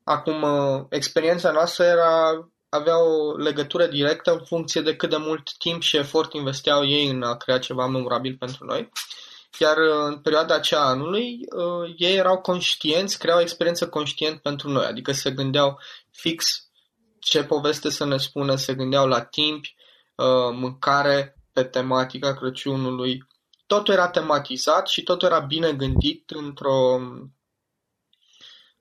acum, 0.05 0.43
uh, 0.43 0.85
experiența 0.89 1.51
noastră 1.51 1.85
era 1.85 2.49
avea 2.69 3.03
o 3.03 3.37
legătură 3.37 3.87
directă 3.87 4.33
în 4.33 4.45
funcție 4.45 4.81
de 4.81 4.97
cât 4.97 5.11
de 5.11 5.17
mult 5.17 5.57
timp 5.59 5.83
și 5.83 5.97
efort 5.97 6.33
investeau 6.33 6.87
ei 6.87 7.09
în 7.09 7.23
a 7.23 7.37
crea 7.37 7.59
ceva 7.59 7.87
memorabil 7.87 8.37
pentru 8.37 8.65
noi. 8.65 8.91
Iar 9.59 9.77
uh, 9.77 10.05
în 10.07 10.19
perioada 10.19 10.55
aceea 10.55 10.81
anului, 10.81 11.39
uh, 11.57 11.95
ei 11.97 12.17
erau 12.17 12.41
conștienți, 12.41 13.19
creau 13.19 13.39
o 13.39 13.41
experiență 13.41 13.89
conștient 13.89 14.41
pentru 14.43 14.69
noi, 14.71 14.85
adică 14.85 15.13
se 15.13 15.31
gândeau 15.31 15.79
fix 16.11 16.69
ce 17.19 17.45
poveste 17.45 17.91
să 17.91 18.05
ne 18.05 18.17
spună, 18.17 18.57
se 18.57 18.75
gândeau 18.75 19.07
la 19.07 19.23
timp 19.25 19.65
uh, 19.65 20.53
mâncare 20.53 21.37
pe 21.53 21.65
tematica 21.65 22.35
Crăciunului. 22.35 23.27
Totul 23.67 23.95
era 23.95 24.09
tematizat 24.09 24.89
și 24.89 25.03
totul 25.03 25.29
era 25.29 25.41
bine 25.41 25.73
gândit 25.73 26.31
într-o, 26.31 27.01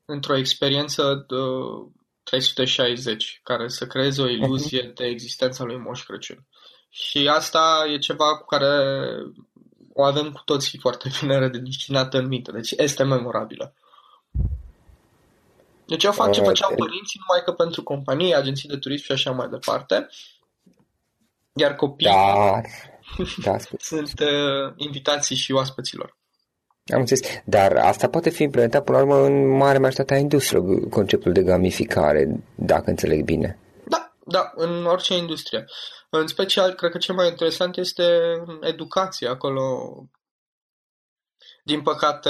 într-o 0.05 0.37
experiență 0.37 1.25
de 1.27 1.35
360, 2.23 3.39
care 3.43 3.67
să 3.67 3.87
creeze 3.87 4.21
o 4.21 4.27
iluzie 4.27 4.83
mhm. 4.83 4.93
de 4.93 5.05
existența 5.05 5.63
lui 5.63 5.77
Moș 5.77 6.03
Crăciun. 6.03 6.47
Și 6.89 7.27
asta 7.27 7.85
e 7.93 7.97
ceva 7.97 8.37
cu 8.37 8.45
care 8.45 9.05
o 9.97 10.03
avem 10.03 10.31
cu 10.31 10.41
toții 10.45 10.79
foarte 10.79 11.09
bine 11.19 11.37
redestinată 11.37 12.17
în 12.17 12.27
minte. 12.27 12.51
Deci 12.51 12.71
este 12.77 13.03
memorabilă. 13.03 13.73
Deci 15.85 16.03
eu 16.03 16.11
fac 16.11 16.31
ce 16.31 16.41
făceau 16.41 16.69
părinții, 16.75 17.19
numai 17.27 17.43
că 17.45 17.51
pentru 17.51 17.83
companii, 17.83 18.35
agenții 18.35 18.69
de 18.69 18.77
turism 18.77 19.03
și 19.03 19.11
așa 19.11 19.31
mai 19.31 19.47
departe. 19.49 20.07
Iar 21.53 21.75
copiii 21.75 22.11
Dar, 22.11 22.65
da, 23.43 23.57
sunt 23.89 24.19
uh, 24.19 24.73
invitații 24.75 25.35
și 25.35 25.51
oaspeților. 25.51 26.17
Am 26.93 26.99
înțeles. 26.99 27.21
Dar 27.45 27.75
asta 27.75 28.09
poate 28.09 28.29
fi 28.29 28.43
implementat 28.43 28.83
până 28.83 28.97
la 28.97 29.03
urmă 29.03 29.25
în 29.25 29.47
mare 29.47 29.77
majoritate 29.77 30.13
a 30.13 30.17
industriei, 30.17 30.89
conceptul 30.89 31.31
de 31.31 31.43
gamificare, 31.43 32.43
dacă 32.55 32.89
înțeleg 32.89 33.23
bine. 33.23 33.57
Da, 34.27 34.39
da, 34.39 34.51
în 34.55 34.85
orice 34.85 35.15
industrie. 35.15 35.65
În 36.09 36.27
special, 36.27 36.73
cred 36.73 36.91
că 36.91 36.97
cel 36.97 37.15
mai 37.15 37.27
interesant 37.27 37.77
este 37.77 38.03
educația 38.61 39.29
acolo. 39.29 39.63
Din 41.63 41.81
păcate, 41.81 42.29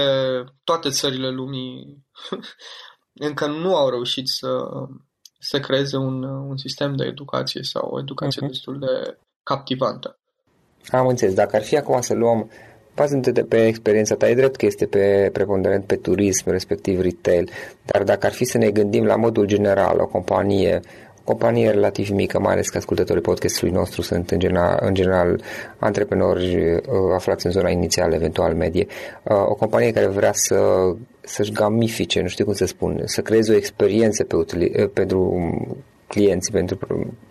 toate 0.63 0.89
țările 0.89 1.30
lumii 1.30 2.06
încă 3.27 3.48
nu 3.48 3.75
au 3.75 3.89
reușit 3.89 4.27
să, 4.27 4.48
să 5.39 5.60
creeze 5.60 5.98
un, 5.98 6.24
un 6.24 6.58
sistem 6.58 6.96
de 6.96 7.06
educație 7.06 7.63
sau 7.63 7.89
o 7.89 8.00
educație 8.00 8.42
uh-huh. 8.46 8.50
destul 8.50 8.80
de 8.80 9.18
captivantă. 9.44 10.20
Am 10.88 11.08
înțeles. 11.08 11.34
Dacă 11.34 11.56
ar 11.56 11.63
fi 11.63 11.77
acum 11.77 12.01
să 12.01 12.13
luăm, 12.13 12.51
bazându-te 12.96 13.44
pe 13.44 13.68
experiența 13.68 14.16
ta, 14.16 14.30
e 14.30 14.36
drept 14.36 14.56
că 14.56 14.66
este 14.66 14.86
pe 14.86 15.30
preponderent 15.34 15.86
pe 15.86 15.96
turism, 15.96 16.50
respectiv 16.50 17.01
retail, 17.01 17.50
dar 17.86 18.04
dacă 18.04 18.25
ar 18.25 18.34
fi 18.34 18.46
să 18.46 18.58
ne 18.58 18.72
gândim 18.72 19.06
la 19.06 19.16
modul 19.16 19.46
general, 19.46 20.00
o 20.00 20.08
companie 20.08 20.80
companie 21.27 21.69
relativ 21.69 22.10
mică, 22.10 22.39
mai 22.39 22.53
ales 22.53 22.69
că 22.69 22.77
ascultătorii 22.77 23.22
podcastului 23.22 23.74
nostru 23.74 24.01
sunt 24.01 24.31
în 24.31 24.39
general, 24.39 24.77
în 24.81 24.93
general 24.93 25.41
antreprenori 25.77 26.74
uh, 26.74 26.81
aflați 27.13 27.46
în 27.46 27.51
zona 27.51 27.69
inițială, 27.69 28.15
eventual 28.15 28.53
medie, 28.53 28.88
uh, 29.24 29.36
o 29.36 29.53
companie 29.53 29.91
care 29.91 30.07
vrea 30.07 30.31
să, 30.34 30.57
să-și 31.22 31.51
gamifice, 31.51 32.22
nu 32.22 32.27
știu 32.27 32.46
cum 32.46 32.53
să 32.53 32.65
spun, 32.65 33.01
să 33.05 33.22
creeze 33.22 33.51
o 33.51 33.55
experiență 33.55 34.24
pe 34.24 34.36
utili, 34.36 34.72
uh, 34.81 34.89
pentru 34.93 35.19
clienții, 36.07 36.51
pentru 36.51 36.77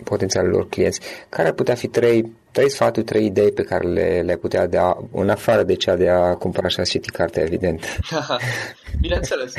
potențialul 0.05 0.51
lor 0.51 0.69
clienți, 0.69 1.01
care 1.29 1.49
ar 1.49 1.55
putea 1.55 1.75
fi 1.75 1.87
trei, 1.87 2.33
trei 2.51 2.71
sfaturi, 2.71 3.07
trei 3.07 3.25
idei 3.25 3.53
pe 3.53 3.63
care 3.63 3.89
le, 3.89 4.23
le 4.25 4.37
putea 4.37 4.67
da, 4.67 4.97
în 5.13 5.29
afară 5.29 5.63
de 5.63 5.75
cea 5.75 5.97
de 5.97 6.09
a 6.09 6.35
cumpăra 6.35 6.69
și 6.69 6.81
a 6.81 6.83
citi 6.83 7.11
cartea, 7.11 7.43
evident. 7.43 7.99
Bineînțeles. 9.01 9.53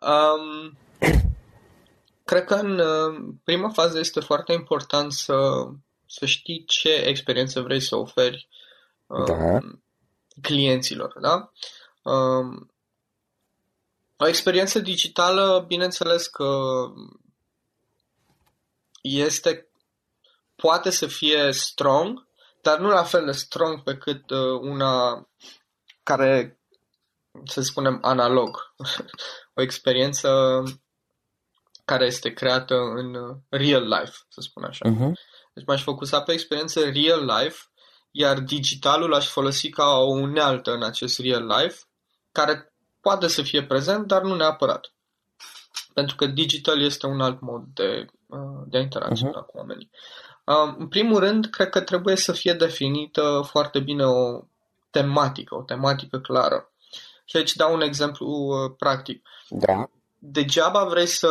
Um, 0.00 0.76
Cred 2.24 2.44
că 2.44 2.54
în 2.54 2.78
uh, 2.78 3.34
prima 3.44 3.68
fază 3.68 3.98
este 3.98 4.20
foarte 4.20 4.52
important 4.52 5.12
să, 5.12 5.36
să 6.06 6.26
știi 6.26 6.64
ce 6.64 6.92
experiență 6.92 7.60
vrei 7.60 7.80
să 7.80 7.96
oferi 7.96 8.48
uh, 9.06 9.24
da. 9.26 9.58
clienților. 10.42 11.14
Da? 11.20 11.52
Um, 12.02 12.74
o 14.16 14.26
experiență 14.26 14.78
digitală, 14.78 15.64
bineînțeles 15.66 16.26
că 16.26 16.48
este, 19.02 19.68
poate 20.56 20.90
să 20.90 21.06
fie 21.06 21.52
strong, 21.52 22.26
dar 22.60 22.78
nu 22.78 22.88
la 22.88 23.02
fel 23.02 23.24
de 23.24 23.32
strong 23.32 23.82
pe 23.82 23.96
cât 23.96 24.30
uh, 24.30 24.60
una 24.60 25.28
care, 26.02 26.58
să 27.44 27.60
spunem, 27.60 27.98
analog. 28.02 28.74
o 29.54 29.62
experiență 29.62 30.28
care 31.84 32.04
este 32.04 32.32
creată 32.32 32.74
în 32.74 33.14
uh, 33.14 33.36
real 33.48 33.82
life, 33.82 34.16
să 34.28 34.40
spun 34.40 34.64
așa. 34.64 34.84
Uh-huh. 34.90 35.12
Deci 35.54 35.64
m-aș 35.66 35.82
focusa 35.82 36.22
pe 36.22 36.32
experiență 36.32 36.80
real 36.80 37.24
life, 37.24 37.58
iar 38.10 38.40
digitalul 38.40 39.14
aș 39.14 39.28
folosi 39.28 39.70
ca 39.70 39.84
o 39.84 40.10
unealtă 40.10 40.72
în 40.72 40.82
acest 40.82 41.18
real 41.18 41.46
life, 41.46 41.76
care 42.32 42.72
poate 43.00 43.28
să 43.28 43.42
fie 43.42 43.64
prezent, 43.64 44.06
dar 44.06 44.22
nu 44.22 44.34
neapărat. 44.34 44.92
Pentru 45.94 46.16
că 46.16 46.26
digital 46.26 46.82
este 46.82 47.06
un 47.06 47.20
alt 47.20 47.40
mod 47.40 47.62
de, 47.74 48.06
uh, 48.26 48.62
de 48.66 48.76
a 48.76 48.80
interacționa 48.80 49.42
uh-huh. 49.42 49.46
cu 49.46 49.56
oamenii. 49.56 49.90
Um, 50.44 50.76
în 50.78 50.88
primul 50.88 51.18
rând, 51.18 51.46
cred 51.46 51.68
că 51.68 51.80
trebuie 51.80 52.16
să 52.16 52.32
fie 52.32 52.52
definită 52.52 53.46
foarte 53.50 53.80
bine 53.80 54.04
o 54.04 54.40
tematică, 54.90 55.54
o 55.54 55.62
tematică 55.62 56.18
clară. 56.18 56.72
Și 57.24 57.36
aici 57.36 57.54
dau 57.54 57.74
un 57.74 57.80
exemplu 57.80 58.26
uh, 58.26 58.74
practic. 58.78 59.22
Da 59.48 59.88
degeaba 60.26 60.84
vrei 60.84 61.06
să, 61.06 61.28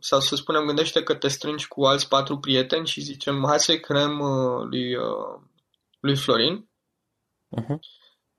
sau 0.00 0.20
să 0.20 0.36
spunem, 0.36 0.64
gândește 0.64 1.02
că 1.02 1.14
te 1.14 1.28
strângi 1.28 1.68
cu 1.68 1.84
alți 1.84 2.08
patru 2.08 2.38
prieteni 2.38 2.86
și 2.86 3.00
zicem, 3.00 3.44
hai 3.46 3.60
să-i 3.60 3.80
creăm 3.80 4.18
uh, 4.18 4.66
lui, 4.70 4.94
uh, 4.96 5.40
lui 6.00 6.16
Florin. 6.16 6.70
Uh-huh. 7.60 7.78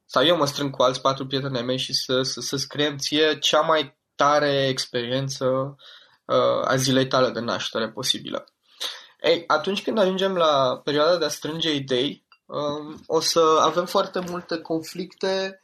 Sau 0.06 0.26
eu 0.26 0.38
mă 0.38 0.46
strâng 0.46 0.76
cu 0.76 0.82
alți 0.82 1.02
patru 1.02 1.28
prieteni 1.28 1.58
ai 1.58 1.64
mei 1.64 1.78
și 1.78 1.94
să, 1.94 2.22
să, 2.22 2.42
să 2.42 2.58
scriem 2.58 2.98
ție 2.98 3.40
cea 3.40 3.62
mai 3.62 3.98
tare 4.16 4.68
experiență 4.68 5.76
uh, 6.26 6.68
a 6.68 6.76
zilei 6.76 7.08
tale 7.08 7.30
de 7.30 7.40
naștere 7.40 7.90
posibilă. 7.90 8.46
Ei, 9.22 9.44
atunci 9.48 9.84
când 9.84 9.98
ajungem 9.98 10.36
la 10.36 10.82
perioada 10.84 11.18
de 11.18 11.26
a 11.26 11.30
strânge 11.30 11.76
idei, 11.76 12.26
uh, 12.46 13.00
o 13.06 13.20
să 13.20 13.60
avem 13.62 13.86
foarte 13.86 14.20
multe 14.20 14.58
conflicte 14.58 15.64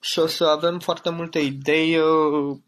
și 0.00 0.18
o 0.18 0.26
să 0.26 0.44
avem 0.44 0.78
foarte 0.78 1.10
multe 1.10 1.38
idei 1.38 1.98
uh, 1.98 2.58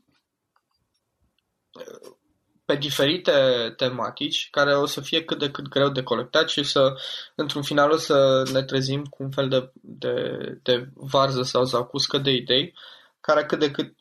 pe 2.65 2.77
diferite 2.77 3.33
tematici 3.77 4.49
care 4.51 4.77
o 4.77 4.87
să 4.87 5.01
fie 5.01 5.25
cât 5.25 5.39
de 5.39 5.51
cât 5.51 5.69
greu 5.69 5.89
de 5.89 6.03
colectat 6.03 6.49
și 6.49 6.63
să, 6.63 6.95
într-un 7.35 7.63
final, 7.63 7.91
o 7.91 7.97
să 7.97 8.49
ne 8.53 8.63
trezim 8.63 9.05
cu 9.05 9.23
un 9.23 9.31
fel 9.31 9.49
de, 9.49 9.71
de, 9.81 10.15
de 10.63 10.89
varză 10.95 11.43
sau 11.43 11.65
zacuscă 11.65 12.19
de 12.19 12.31
idei 12.31 12.75
care 13.21 13.45
cât 13.45 13.59
de 13.59 13.71
cât 13.71 13.95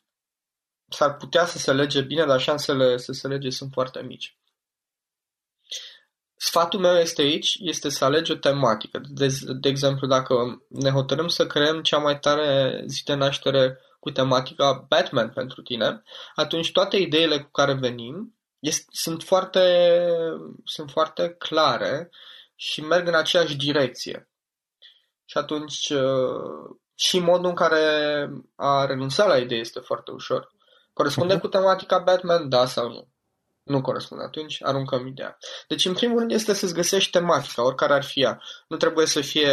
s-ar 0.88 1.16
putea 1.16 1.44
să 1.44 1.58
se 1.58 1.72
lege 1.72 2.00
bine, 2.00 2.24
dar 2.24 2.40
șansele 2.40 2.96
să 2.96 3.12
se 3.12 3.28
lege 3.28 3.50
sunt 3.50 3.72
foarte 3.72 4.02
mici. 4.02 4.36
Sfatul 6.36 6.80
meu 6.80 6.96
este 6.96 7.22
aici, 7.22 7.56
este 7.60 7.88
să 7.88 8.04
alegi 8.04 8.32
o 8.32 8.34
tematică. 8.34 9.00
De, 9.08 9.26
de 9.60 9.68
exemplu, 9.68 10.06
dacă 10.06 10.62
ne 10.68 10.90
hotărâm 10.90 11.28
să 11.28 11.46
creăm 11.46 11.82
cea 11.82 11.98
mai 11.98 12.18
tare 12.18 12.82
zi 12.86 13.04
de 13.04 13.14
naștere 13.14 13.80
cu 13.98 14.10
tematica 14.10 14.84
Batman 14.88 15.30
pentru 15.30 15.62
tine, 15.62 16.02
atunci 16.34 16.72
toate 16.72 16.96
ideile 16.96 17.40
cu 17.40 17.50
care 17.50 17.72
venim 17.72 18.38
este, 18.58 18.84
sunt, 18.90 19.22
foarte, 19.22 19.96
sunt 20.64 20.90
foarte 20.90 21.28
clare 21.28 22.10
și 22.54 22.80
merg 22.80 23.06
în 23.06 23.14
aceeași 23.14 23.56
direcție. 23.56 24.28
Și 25.24 25.38
atunci 25.38 25.88
uh, 25.88 26.76
și 26.94 27.18
modul 27.18 27.48
în 27.48 27.54
care 27.54 27.82
a 28.56 28.86
renunțat 28.86 29.28
la 29.28 29.38
idee 29.38 29.58
este 29.58 29.80
foarte 29.80 30.10
ușor. 30.10 30.52
Corespunde 30.92 31.36
uh-huh. 31.36 31.40
cu 31.40 31.48
tematica 31.48 31.98
Batman, 31.98 32.48
da 32.48 32.66
sau 32.66 32.88
nu? 32.88 33.08
Nu 33.62 33.80
corespunde. 33.80 34.24
Atunci 34.24 34.58
aruncăm 34.62 35.06
ideea. 35.06 35.38
Deci, 35.68 35.84
în 35.84 35.94
primul 35.94 36.18
rând, 36.18 36.30
este 36.30 36.52
să-ți 36.52 36.74
găsești 36.74 37.10
tematica, 37.10 37.64
oricare 37.64 37.92
ar 37.92 38.04
fi 38.04 38.22
ea. 38.22 38.42
Nu 38.68 38.76
trebuie 38.76 39.06
să 39.06 39.20
fie 39.20 39.52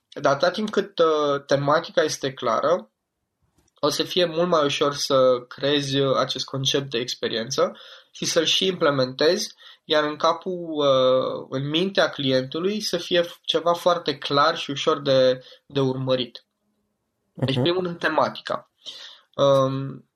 Dar 0.13 0.33
atâta 0.33 0.51
timp 0.51 0.69
cât 0.69 0.99
uh, 0.99 1.43
tematica 1.45 2.01
este 2.01 2.33
clară, 2.33 2.91
o 3.79 3.89
să 3.89 4.03
fie 4.03 4.25
mult 4.25 4.47
mai 4.47 4.65
ușor 4.65 4.93
să 4.93 5.45
creezi 5.47 5.99
uh, 5.99 6.15
acest 6.17 6.45
concept 6.45 6.89
de 6.89 6.97
experiență 6.97 7.77
și 8.11 8.25
să-l 8.25 8.45
și 8.45 8.65
implementezi, 8.65 9.53
iar 9.85 10.03
în 10.03 10.15
capul, 10.15 10.69
uh, 10.75 11.47
în 11.49 11.69
mintea 11.69 12.09
clientului 12.09 12.81
să 12.81 12.97
fie 12.97 13.25
ceva 13.41 13.73
foarte 13.73 14.17
clar 14.17 14.57
și 14.57 14.71
ușor 14.71 15.01
de, 15.01 15.43
de 15.65 15.79
urmărit. 15.79 16.45
Deci, 17.33 17.57
uh-huh. 17.57 17.61
primul 17.61 17.83
rând, 17.83 17.99
tematica. 17.99 18.71
Um, 19.35 20.09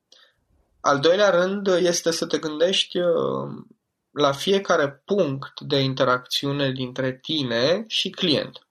al 0.82 1.00
doilea 1.00 1.30
rând 1.30 1.68
este 1.68 2.12
să 2.12 2.26
te 2.26 2.38
gândești 2.38 2.98
uh, 2.98 3.66
la 4.12 4.32
fiecare 4.32 5.02
punct 5.06 5.60
de 5.60 5.80
interacțiune 5.80 6.72
dintre 6.72 7.20
tine 7.22 7.84
și 7.88 8.10
client. 8.10 8.65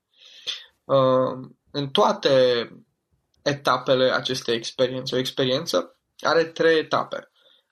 Uh, 0.85 1.49
în 1.71 1.89
toate 1.89 2.69
etapele 3.43 4.11
acestei 4.11 4.55
experiențe. 4.55 5.15
O 5.15 5.19
experiență 5.19 5.99
are 6.21 6.45
trei 6.45 6.79
etape. 6.79 7.29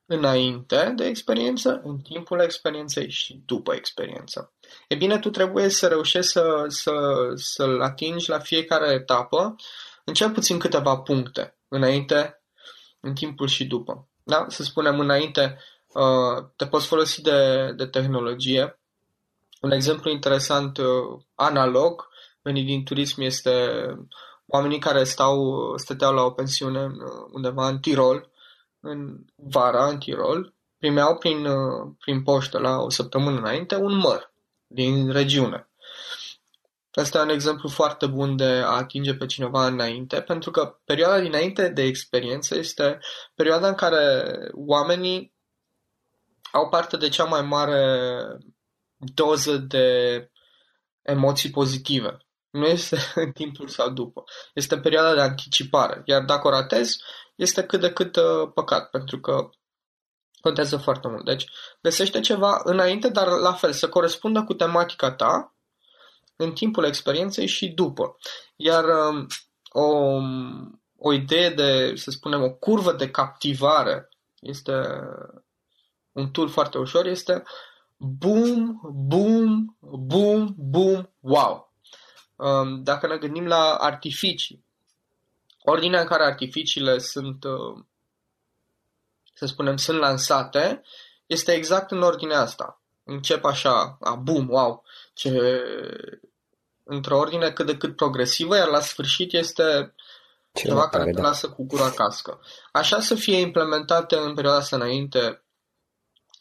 Înainte 0.06 0.92
de 0.96 1.04
experiență, 1.04 1.80
în 1.84 1.98
timpul 1.98 2.40
experienței 2.40 3.10
și 3.10 3.42
după 3.46 3.74
experiență. 3.74 4.52
E 4.88 4.94
bine, 4.94 5.18
tu 5.18 5.30
trebuie 5.30 5.68
să 5.68 5.88
reușești 5.88 6.30
să, 6.30 6.64
să, 6.68 6.92
să-l 7.34 7.80
atingi 7.80 8.28
la 8.28 8.38
fiecare 8.38 8.92
etapă 8.92 9.54
în 10.04 10.14
cel 10.14 10.30
puțin 10.30 10.58
câteva 10.58 10.96
puncte. 10.96 11.56
Înainte, 11.68 12.42
în 13.00 13.14
timpul 13.14 13.46
și 13.46 13.64
după. 13.64 14.08
Da? 14.22 14.44
Să 14.48 14.62
spunem 14.62 15.00
înainte, 15.00 15.58
uh, 15.92 16.44
te 16.56 16.66
poți 16.66 16.86
folosi 16.86 17.22
de, 17.22 17.72
de 17.76 17.86
tehnologie. 17.86 18.80
Un 19.60 19.70
exemplu 19.70 20.10
interesant 20.10 20.78
uh, 20.78 21.20
analog 21.34 22.08
venit 22.42 22.66
din 22.66 22.84
turism 22.84 23.20
este 23.20 23.50
oamenii 24.46 24.78
care 24.78 25.04
stau, 25.04 25.72
stăteau 25.76 26.14
la 26.14 26.22
o 26.22 26.30
pensiune 26.30 26.88
undeva 27.32 27.68
în 27.68 27.78
Tirol, 27.78 28.30
în 28.80 29.24
vara 29.34 29.86
în 29.88 29.98
Tirol, 29.98 30.54
primeau 30.78 31.16
prin, 31.16 31.46
prin 31.98 32.22
poștă 32.22 32.58
la 32.58 32.76
o 32.76 32.90
săptămână 32.90 33.38
înainte 33.38 33.76
un 33.76 33.96
măr 33.96 34.32
din 34.66 35.10
regiune. 35.10 35.66
Asta 36.92 37.18
e 37.18 37.22
un 37.22 37.28
exemplu 37.28 37.68
foarte 37.68 38.06
bun 38.06 38.36
de 38.36 38.44
a 38.44 38.76
atinge 38.76 39.14
pe 39.14 39.26
cineva 39.26 39.66
înainte, 39.66 40.20
pentru 40.20 40.50
că 40.50 40.78
perioada 40.84 41.20
dinainte 41.20 41.68
de 41.68 41.82
experiență 41.82 42.58
este 42.58 42.98
perioada 43.34 43.68
în 43.68 43.74
care 43.74 44.24
oamenii 44.52 45.34
au 46.52 46.68
parte 46.68 46.96
de 46.96 47.08
cea 47.08 47.24
mai 47.24 47.42
mare 47.42 47.84
doză 48.96 49.56
de 49.56 49.86
emoții 51.02 51.50
pozitive. 51.50 52.16
Nu 52.52 52.66
este 52.66 52.98
în 53.14 53.32
timpul 53.32 53.68
sau 53.68 53.90
după. 53.90 54.24
Este 54.54 54.78
perioada 54.78 55.14
de 55.14 55.20
anticipare. 55.20 56.02
Iar 56.04 56.22
dacă 56.22 56.46
o 56.46 56.50
ratezi, 56.50 57.02
este 57.34 57.62
cât 57.62 57.80
de 57.80 57.92
cât 57.92 58.16
uh, 58.16 58.50
păcat, 58.54 58.90
pentru 58.90 59.20
că 59.20 59.48
contează 60.40 60.76
foarte 60.76 61.08
mult. 61.08 61.24
Deci, 61.24 61.44
găsește 61.80 62.20
ceva 62.20 62.60
înainte, 62.64 63.08
dar 63.08 63.26
la 63.28 63.52
fel, 63.52 63.72
să 63.72 63.88
corespundă 63.88 64.44
cu 64.44 64.54
tematica 64.54 65.12
ta 65.12 65.56
în 66.36 66.52
timpul 66.52 66.84
experienței 66.84 67.46
și 67.46 67.68
după. 67.68 68.16
Iar 68.56 68.84
um, 68.84 69.26
o, 69.68 70.18
o 70.98 71.12
idee 71.12 71.50
de, 71.50 71.92
să 71.96 72.10
spunem, 72.10 72.42
o 72.42 72.50
curvă 72.50 72.92
de 72.92 73.10
captivare 73.10 74.08
este 74.40 74.72
un 76.12 76.30
tool 76.30 76.48
foarte 76.48 76.78
ușor, 76.78 77.06
este 77.06 77.42
boom, 77.96 78.80
boom, 78.92 79.76
boom, 79.80 80.54
boom, 80.56 81.10
wow. 81.20 81.71
Um, 82.36 82.82
dacă 82.82 83.06
ne 83.06 83.16
gândim 83.16 83.46
la 83.46 83.74
artificii, 83.74 84.64
ordinea 85.62 86.00
în 86.00 86.06
care 86.06 86.24
artificiile 86.24 86.98
sunt, 86.98 87.44
uh, 87.44 87.84
să 89.34 89.46
spunem, 89.46 89.76
sunt 89.76 89.98
lansate, 89.98 90.82
este 91.26 91.52
exact 91.52 91.90
în 91.90 92.02
ordinea 92.02 92.40
asta. 92.40 92.80
Încep 93.04 93.44
așa, 93.44 93.96
a, 94.00 94.14
bum, 94.14 94.48
wow, 94.48 94.84
ce, 95.14 95.62
într-o 96.84 97.18
ordine 97.18 97.50
cât 97.50 97.66
de 97.66 97.76
cât 97.76 97.96
progresivă, 97.96 98.56
iar 98.56 98.68
la 98.68 98.80
sfârșit 98.80 99.32
este 99.32 99.94
ce 100.52 100.66
ceva 100.66 100.88
care 100.88 101.04
te 101.04 101.10
da. 101.10 101.22
lasă 101.22 101.48
cu 101.48 101.64
gura 101.64 101.90
cască. 101.90 102.40
Așa 102.72 103.00
să 103.00 103.14
fie 103.14 103.38
implementate 103.38 104.16
în 104.16 104.34
perioada 104.34 104.58
asta 104.58 104.76
înainte, 104.76 105.42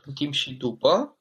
în 0.05 0.13
timp 0.13 0.33
și 0.33 0.53
după, 0.53 1.17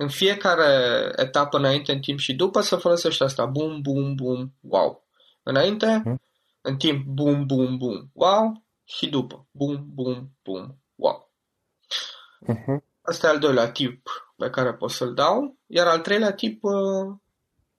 în 0.00 0.08
fiecare 0.08 1.12
etapă 1.16 1.56
înainte, 1.56 1.92
în 1.92 2.00
timp 2.00 2.18
și 2.18 2.34
după, 2.34 2.60
să 2.60 2.76
folosești 2.76 3.22
asta. 3.22 3.46
Bum, 3.46 3.80
bum, 3.80 4.14
bum, 4.14 4.54
wow. 4.60 5.06
Înainte, 5.42 6.00
hmm? 6.04 6.20
în 6.60 6.76
timp, 6.76 7.06
bum, 7.06 7.46
bum, 7.46 7.76
bum, 7.76 8.10
wow. 8.12 8.64
Și 8.84 9.08
după, 9.08 9.46
bum, 9.50 9.84
bum, 9.94 10.36
bum, 10.42 10.82
wow. 10.94 11.32
Uh-huh. 12.48 12.84
Asta 13.02 13.26
e 13.26 13.30
al 13.30 13.38
doilea 13.38 13.70
tip 13.70 14.08
pe 14.36 14.50
care 14.50 14.74
pot 14.74 14.90
să-l 14.90 15.14
dau. 15.14 15.58
Iar 15.66 15.86
al 15.86 16.00
treilea 16.00 16.32
tip, 16.32 16.62
uh, 16.62 17.16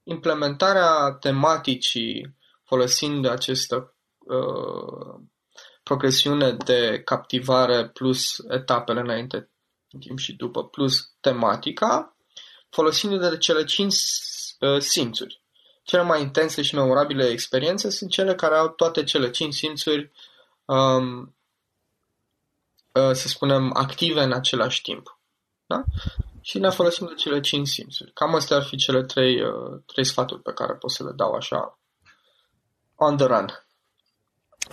implementarea 0.03 1.17
tematicii 1.19 2.37
folosind 2.63 3.25
această 3.25 3.95
uh, 4.17 5.21
progresiune 5.83 6.51
de 6.51 7.01
captivare 7.05 7.89
plus 7.89 8.37
etapele 8.49 8.99
înainte 8.99 9.37
în 9.37 9.47
timp 9.99 10.19
și 10.19 10.33
după, 10.33 10.63
plus 10.63 11.11
tematica, 11.19 12.15
folosindu 12.69 13.17
de 13.17 13.37
cele 13.37 13.63
cinci 13.63 13.95
uh, 14.59 14.79
simțuri. 14.79 15.41
Cele 15.83 16.01
mai 16.01 16.21
intense 16.21 16.61
și 16.61 16.75
memorabile 16.75 17.27
experiențe 17.27 17.89
sunt 17.89 18.09
cele 18.09 18.35
care 18.35 18.55
au 18.55 18.67
toate 18.67 19.03
cele 19.03 19.29
cinci 19.29 19.53
simțuri, 19.53 20.11
um, 20.65 21.35
uh, 22.91 23.11
să 23.13 23.27
spunem, 23.27 23.71
active 23.73 24.21
în 24.21 24.31
același 24.31 24.81
timp. 24.81 25.19
Da? 25.65 25.83
Și 26.41 26.59
ne 26.59 26.69
folosim 26.69 27.05
de 27.07 27.13
cele 27.13 27.39
cinci 27.39 27.67
simțuri. 27.67 28.11
Cam 28.13 28.35
astea 28.35 28.57
ar 28.57 28.63
fi 28.63 28.75
cele 28.75 29.03
trei, 29.03 29.41
uh, 29.41 29.79
trei 29.85 30.05
sfaturi 30.05 30.41
pe 30.41 30.53
care 30.53 30.73
pot 30.73 30.91
să 30.91 31.03
le 31.03 31.11
dau 31.15 31.33
așa 31.33 31.79
on 32.95 33.17
the 33.17 33.25
run. 33.25 33.65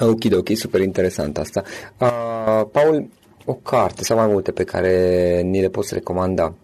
Ok, 0.01 0.25
ok, 0.33 0.49
super 0.55 0.81
interesant 0.81 1.39
asta. 1.39 1.63
Uh, 1.99 2.63
Paul, 2.73 3.09
o 3.51 3.55
carte 3.55 4.05
sau 4.05 4.17
mai 4.17 4.27
multe 4.27 4.53
pe 4.53 4.65
care 4.65 5.41
ni 5.41 5.61
le 5.61 5.69
poți 5.69 5.95
recomanda? 5.95 6.55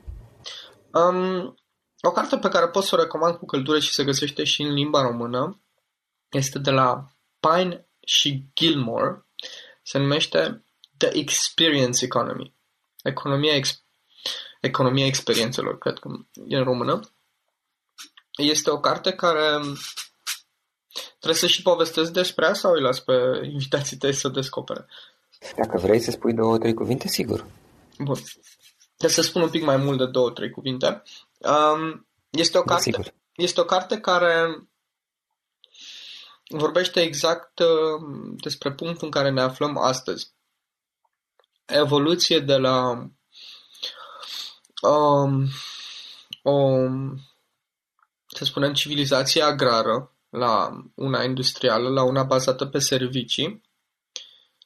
Um, 0.93 1.55
o 2.01 2.11
carte 2.11 2.39
pe 2.39 2.49
care 2.49 2.69
pot 2.69 2.85
să 2.85 2.95
o 2.95 2.99
recomand 2.99 3.37
cu 3.37 3.47
căldură 3.47 3.79
și 3.79 3.93
se 3.93 4.05
găsește 4.05 4.45
și 4.45 4.63
în 4.63 4.73
limba 4.73 5.03
română 5.03 5.61
este 6.31 6.59
de 6.59 6.71
la 6.71 7.05
Pine 7.41 7.89
și 8.07 8.45
Gilmore. 8.55 9.27
Se 9.83 9.99
numește 9.99 10.65
The 10.97 11.09
Experience 11.13 12.05
Economy. 12.05 12.55
Economia, 13.03 13.55
ex- 13.55 13.85
economia 14.61 15.07
experiențelor, 15.07 15.79
cred 15.79 15.99
că 15.99 16.09
e 16.47 16.57
în 16.57 16.65
română. 16.65 17.01
Este 18.37 18.71
o 18.71 18.81
carte 18.81 19.13
care 19.13 19.61
trebuie 21.09 21.41
să 21.41 21.47
și 21.47 21.63
povestesc 21.63 22.13
despre 22.13 22.47
ea 22.47 22.55
sau 22.55 22.73
îi 22.73 22.81
las 22.81 23.01
pe 23.01 23.13
invitații 23.53 23.97
tăi 23.97 24.13
să 24.13 24.29
descopere? 24.29 24.87
Dacă 25.57 25.79
vrei 25.79 26.01
să 26.01 26.11
spui 26.11 26.33
două, 26.33 26.59
trei 26.59 26.75
cuvinte, 26.75 27.09
sigur. 27.09 27.47
Bun. 27.99 28.17
Trebuie 28.97 29.17
să 29.17 29.23
spun 29.23 29.43
un 29.43 29.51
pic 29.51 29.65
mai 29.65 29.77
mult 29.77 29.99
de 29.99 30.07
două, 30.07 30.31
trei 30.31 30.51
cuvinte. 30.51 31.03
Um, 31.39 32.07
este, 32.31 32.59
o 32.59 32.63
da, 32.63 32.75
carte, 32.75 32.91
da, 32.91 33.03
este 33.37 33.61
o 33.61 33.65
carte 33.65 34.01
care 34.01 34.67
vorbește 36.49 37.01
exact 37.01 37.59
uh, 37.59 38.37
despre 38.37 38.73
punctul 38.73 39.05
în 39.05 39.11
care 39.11 39.31
ne 39.31 39.41
aflăm 39.41 39.77
astăzi. 39.77 40.33
Evoluție 41.65 42.39
de 42.39 42.57
la 42.57 43.09
um, 44.83 45.49
o, 46.43 46.87
să 48.27 48.45
spunem, 48.45 48.73
civilizație 48.73 49.43
agrară 49.43 50.13
la 50.29 50.71
una 50.95 51.23
industrială, 51.23 51.89
la 51.89 52.03
una 52.03 52.23
bazată 52.23 52.67
pe 52.67 52.79
servicii, 52.79 53.63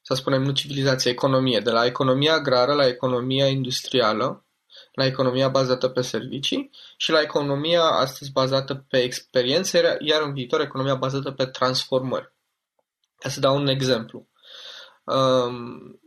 să 0.09 0.15
spunem, 0.15 0.43
nu 0.43 0.53
civilizație, 0.53 1.11
economie, 1.11 1.61
de 1.61 1.71
la 1.71 1.85
economia 1.85 2.35
agrară 2.35 2.73
la 2.73 2.87
economia 2.87 3.47
industrială, 3.47 4.45
la 4.93 5.05
economia 5.05 5.49
bazată 5.49 5.89
pe 5.89 6.01
servicii 6.01 6.71
și 6.97 7.11
la 7.11 7.21
economia 7.21 7.83
astăzi 7.83 8.33
bazată 8.33 8.75
pe 8.89 8.99
experiențe, 9.03 9.97
iar 10.01 10.23
în 10.23 10.33
viitor 10.33 10.61
economia 10.61 10.95
bazată 10.95 11.31
pe 11.31 11.47
transformări. 11.47 12.33
Ca 13.19 13.29
să 13.29 13.41
dau 13.41 13.57
un 13.57 13.67
exemplu. 13.67 14.29
Um, 15.05 16.01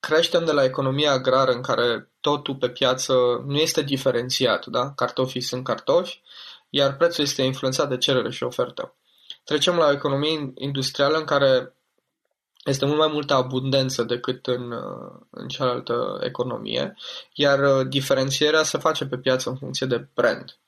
creștem 0.00 0.44
de 0.44 0.52
la 0.52 0.64
economia 0.64 1.12
agrară 1.12 1.50
în 1.50 1.62
care 1.62 2.12
totul 2.20 2.56
pe 2.56 2.68
piață 2.68 3.14
nu 3.46 3.58
este 3.58 3.82
diferențiat, 3.82 4.66
da? 4.66 4.92
cartofii 4.92 5.40
sunt 5.40 5.64
cartofi, 5.64 6.22
iar 6.68 6.96
prețul 6.96 7.24
este 7.24 7.42
influențat 7.42 7.88
de 7.88 7.98
cerere 7.98 8.30
și 8.30 8.42
ofertă. 8.42 8.94
Trecem 9.44 9.76
la 9.76 9.86
o 9.86 9.92
economie 9.92 10.52
industrială 10.54 11.18
în 11.18 11.24
care 11.24 11.74
este 12.64 12.84
mult 12.86 12.98
mai 12.98 13.10
multă 13.12 13.34
abundență 13.34 14.02
decât 14.02 14.46
în, 14.46 14.72
în 15.30 15.48
cealaltă 15.48 16.20
economie, 16.22 16.94
iar 17.32 17.58
uh, 17.58 17.86
diferențierea 17.88 18.62
se 18.62 18.78
face 18.78 19.06
pe 19.06 19.18
piață 19.18 19.50
în 19.50 19.56
funcție 19.56 19.86
de 19.86 20.08
brand. 20.14 20.58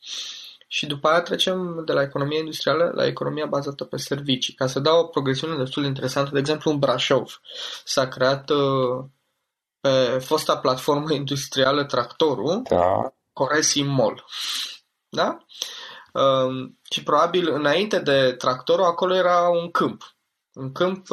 Și 0.67 0.87
după 0.87 1.09
aia 1.09 1.23
trecem 1.23 1.83
de 1.85 1.93
la 1.93 2.03
economia 2.03 2.39
industrială 2.39 2.93
la 2.95 3.07
economia 3.07 3.47
bazată 3.47 3.85
pe 3.85 3.97
servicii. 3.97 4.55
Ca 4.55 4.67
să 4.67 4.81
dau 4.81 4.99
o 4.99 5.07
progresiune 5.07 5.57
destul 5.57 5.83
de 5.83 5.89
interesantă, 5.89 6.31
de 6.33 6.39
exemplu 6.39 6.71
în 6.71 6.79
Brașov 6.79 7.41
s-a 7.85 8.09
creat 8.09 8.51
uh, 8.51 9.05
pe 9.81 10.19
fosta 10.19 10.57
platformă 10.57 11.13
industrială 11.23 11.85
Tractorul, 11.85 12.63
da. 12.69 13.15
Coresi 13.33 13.83
Mall. 13.83 14.25
Da? 15.09 15.39
Um, 16.13 16.79
și 16.91 17.03
probabil 17.03 17.53
înainte 17.53 17.99
de 17.99 18.33
Tractorul 18.33 18.85
acolo 18.85 19.15
era 19.15 19.49
un 19.49 19.71
câmp 19.71 20.03
un 20.55 20.73
câmp 20.73 21.07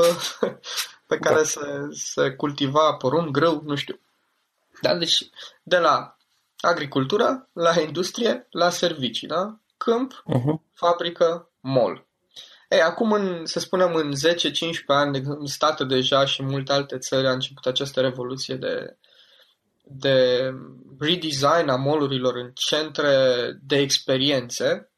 pe 1.09 1.17
care 1.17 1.35
da. 1.35 1.43
se, 1.43 1.87
se 1.91 2.31
cultiva 2.31 2.93
porumb, 2.93 3.31
grâu, 3.31 3.61
nu 3.65 3.75
știu. 3.75 3.99
Da? 4.81 4.95
Deci 4.95 5.29
de 5.63 5.77
la 5.77 6.17
agricultură, 6.59 7.49
la 7.53 7.81
industrie, 7.81 8.47
la 8.49 8.69
servicii, 8.69 9.27
da? 9.27 9.59
Câmp, 9.77 10.13
uh-huh. 10.13 10.73
fabrică, 10.73 11.49
mall. 11.59 12.07
Ei, 12.69 12.81
acum, 12.81 13.11
în, 13.11 13.45
să 13.45 13.59
spunem, 13.59 13.93
în 13.95 14.11
10-15 14.11 14.15
ani, 14.87 15.21
în 15.25 15.45
state 15.45 15.83
deja 15.83 16.25
și 16.25 16.43
multe 16.43 16.71
alte 16.71 16.97
țări 16.97 17.27
a 17.27 17.31
început 17.31 17.65
această 17.65 18.01
revoluție 18.01 18.55
de, 18.55 18.97
de 19.83 20.49
redesign 20.99 21.69
a 21.69 21.75
molurilor 21.75 22.35
în 22.35 22.51
centre 22.53 23.13
de 23.61 23.77
experiențe 23.77 24.91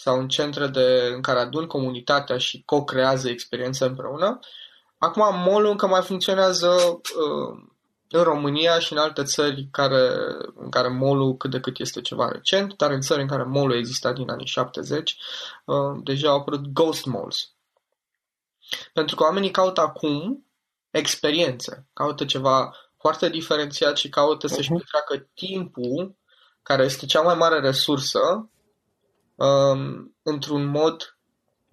sau 0.00 0.18
în 0.18 0.28
centre 0.28 0.66
de, 0.66 1.10
în 1.14 1.20
care 1.20 1.38
adun 1.38 1.66
comunitatea 1.66 2.38
și 2.38 2.62
co-creează 2.64 3.28
experiențe 3.28 3.84
împreună. 3.84 4.38
Acum, 4.98 5.38
molul 5.38 5.70
încă 5.70 5.86
mai 5.86 6.02
funcționează 6.02 6.68
uh, 6.68 7.62
în 8.08 8.22
România 8.22 8.78
și 8.78 8.92
în 8.92 8.98
alte 8.98 9.22
țări 9.22 9.68
care, 9.70 10.10
în 10.54 10.70
care 10.70 10.88
molul 10.88 11.36
cât 11.36 11.50
de 11.50 11.60
cât 11.60 11.78
este 11.78 12.00
ceva 12.00 12.28
recent, 12.28 12.76
dar 12.76 12.90
în 12.90 13.00
țări 13.00 13.20
în 13.20 13.28
care 13.28 13.42
molul 13.42 13.76
exista 13.76 14.12
din 14.12 14.30
anii 14.30 14.46
70, 14.46 15.16
uh, 15.64 15.76
deja 16.02 16.28
au 16.28 16.36
apărut 16.36 16.66
ghost 16.66 17.04
malls. 17.04 17.52
Pentru 18.92 19.16
că 19.16 19.22
oamenii 19.22 19.50
caută 19.50 19.80
acum 19.80 20.46
experiențe, 20.90 21.86
caută 21.92 22.24
ceva 22.24 22.74
foarte 22.98 23.28
diferențiat 23.28 23.96
și 23.96 24.08
caută 24.08 24.46
uh-huh. 24.46 24.54
să-și 24.54 24.72
mhm. 24.72 24.80
petreacă 24.80 25.28
timpul, 25.34 26.16
care 26.62 26.84
este 26.84 27.06
cea 27.06 27.20
mai 27.20 27.34
mare 27.34 27.60
resursă, 27.60 28.18
um, 28.18 28.52
într-un 30.22 30.64
mod 30.64 31.18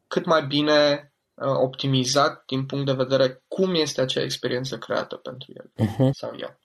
cât 0.07 0.25
mai 0.25 0.45
bine 0.45 1.11
uh, 1.33 1.47
optimizat 1.47 2.43
din 2.45 2.65
punct 2.65 2.85
de 2.85 2.93
vedere 2.93 3.43
cum 3.47 3.73
este 3.73 4.01
acea 4.01 4.21
experiență 4.21 4.77
creată 4.77 5.15
pentru 5.15 5.53
el 5.53 5.87
uh-huh. 5.87 6.09
sau 6.11 6.35
ea. 6.37 6.59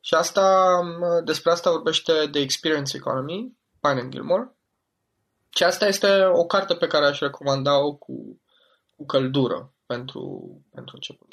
Și 0.00 0.14
asta, 0.14 0.78
um, 0.82 1.24
despre 1.24 1.50
asta 1.50 1.70
vorbește 1.70 2.12
The 2.30 2.40
Experience 2.40 2.96
Economy, 2.96 3.58
Pine 3.80 4.00
and 4.00 4.10
Gilmore. 4.10 4.56
Și 5.48 5.62
asta 5.62 5.86
este 5.86 6.24
o 6.32 6.44
carte 6.44 6.74
pe 6.74 6.86
care 6.86 7.04
aș 7.04 7.18
recomanda-o 7.18 7.94
cu, 7.94 8.40
cu 8.96 9.06
căldură 9.06 9.72
pentru, 9.86 10.50
pentru 10.70 10.94
început. 10.94 11.28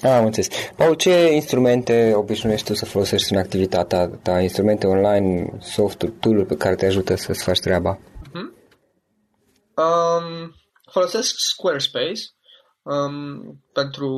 Ah, 0.00 0.10
am 0.10 0.24
înțeles. 0.24 0.48
Paul, 0.76 0.94
ce 0.94 1.32
instrumente 1.32 2.12
obișnuiești 2.14 2.66
tu 2.66 2.74
să 2.74 2.84
folosești 2.84 3.32
în 3.32 3.38
activitatea 3.38 4.08
ta? 4.08 4.40
Instrumente 4.40 4.86
online, 4.86 5.58
softuri, 5.60 6.12
tool 6.12 6.44
pe 6.44 6.56
care 6.56 6.74
te 6.74 6.86
ajută 6.86 7.14
să-ți 7.14 7.42
faci 7.42 7.60
treaba? 7.60 7.98
Uh-huh. 7.98 8.62
Um, 9.74 10.54
folosesc 10.90 11.34
Squarespace 11.36 12.22
um, 12.82 13.62
pentru 13.72 14.10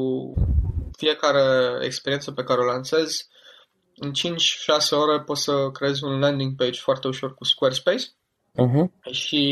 fiecare 0.96 1.78
experiență 1.84 2.32
pe 2.32 2.42
care 2.42 2.60
o 2.60 2.64
lansez. 2.64 3.28
În 3.96 4.10
5-6 4.10 4.14
ore 4.90 5.20
poți 5.20 5.42
să 5.42 5.70
creezi 5.72 6.04
un 6.04 6.18
landing 6.18 6.56
page 6.56 6.80
foarte 6.80 7.06
ușor 7.08 7.34
cu 7.34 7.44
Squarespace 7.44 8.04
uh-huh. 8.04 9.12
și 9.12 9.42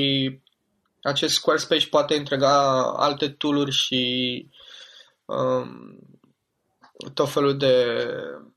acest 1.02 1.35
Squarespace 1.35 1.88
poate 1.88 2.14
integra 2.14 2.82
alte 2.82 3.28
tooluri 3.28 3.70
și 3.70 4.02
um, 5.24 5.98
tot 7.14 7.30
felul 7.30 7.56
de 7.56 8.06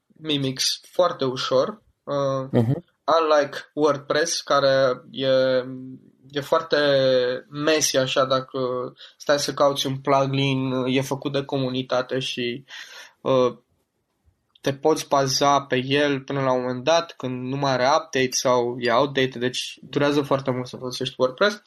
mimics 0.06 0.82
foarte 0.92 1.26
ușor. 1.26 1.82
Uh, 2.04 2.48
uh-huh. 2.48 2.84
Unlike 3.20 3.58
WordPress, 3.74 4.42
care 4.42 5.02
e, 5.12 5.28
e 6.30 6.42
foarte 6.42 6.78
messy 7.50 7.98
așa 7.98 8.26
dacă 8.26 8.60
stai 9.18 9.40
să 9.40 9.54
cauți 9.54 9.88
un 9.88 9.98
plugin, 9.98 10.72
e 10.86 11.02
făcut 11.02 11.32
de 11.32 11.44
comunitate 11.44 12.20
și 12.20 12.66
uh, 13.22 13.58
te 14.62 14.74
poți 14.74 15.08
baza 15.08 15.62
pe 15.62 15.84
el 15.86 16.22
până 16.22 16.42
la 16.42 16.52
un 16.52 16.62
moment 16.62 16.84
dat 16.84 17.14
când 17.18 17.48
nu 17.48 17.56
mai 17.56 17.72
are 17.72 17.84
update 17.84 18.32
sau 18.32 18.76
e 18.80 18.92
outdated, 18.92 19.36
deci 19.36 19.78
durează 19.82 20.22
foarte 20.22 20.52
mult 20.52 20.68
să 20.68 20.78
folosești 20.78 21.16
WordPress. 21.18 21.62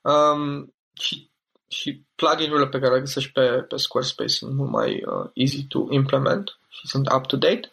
Um, 0.00 0.74
și 0.92 1.30
și 1.68 2.02
plugin-urile 2.14 2.68
pe 2.68 2.78
care 2.78 2.94
le 2.94 3.00
găsești 3.00 3.32
pe, 3.32 3.64
pe 3.68 3.76
Squarespace 3.76 4.28
sunt 4.28 4.54
mult 4.54 4.70
mai 4.70 5.02
uh, 5.04 5.30
easy 5.34 5.64
to 5.64 5.86
implement 5.90 6.58
și 6.68 6.86
sunt 6.86 7.12
up-to-date. 7.12 7.70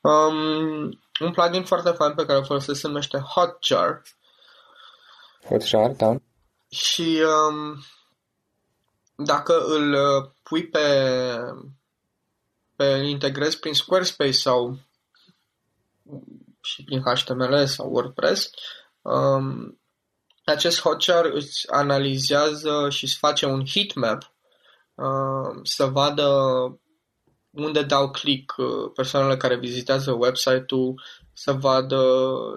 Um, 0.00 0.98
un 1.20 1.32
plugin 1.32 1.64
foarte 1.64 1.90
fain 1.90 2.14
pe 2.14 2.24
care 2.26 2.38
îl 2.38 2.44
folosesc 2.44 2.80
se 2.80 2.86
numește 2.86 3.18
Hotjar. 3.18 4.02
Hotjar, 5.48 5.90
da. 5.90 6.16
Și 6.68 7.22
um, 7.48 7.84
dacă 9.14 9.64
îl 9.64 9.92
uh, 9.92 10.30
pui 10.42 10.66
pe, 10.66 10.86
pe 12.76 12.84
integrezi 12.84 13.58
prin 13.58 13.74
Squarespace 13.74 14.30
sau 14.30 14.78
și 16.62 16.84
prin 16.84 17.00
HTML 17.00 17.66
sau 17.66 17.90
WordPress, 17.90 18.50
um, 19.02 19.79
acest 20.50 20.80
Hotjar 20.80 21.24
îți 21.24 21.72
analizează 21.72 22.86
și 22.90 23.04
îți 23.04 23.16
face 23.16 23.46
un 23.46 23.66
heatmap 23.66 24.34
uh, 24.94 25.60
să 25.62 25.84
vadă 25.84 26.28
unde 27.50 27.82
dau 27.82 28.10
click 28.10 28.54
uh, 28.56 28.90
persoanele 28.94 29.36
care 29.36 29.56
vizitează 29.56 30.12
website-ul, 30.12 31.02
să 31.32 31.52
vadă 31.52 32.02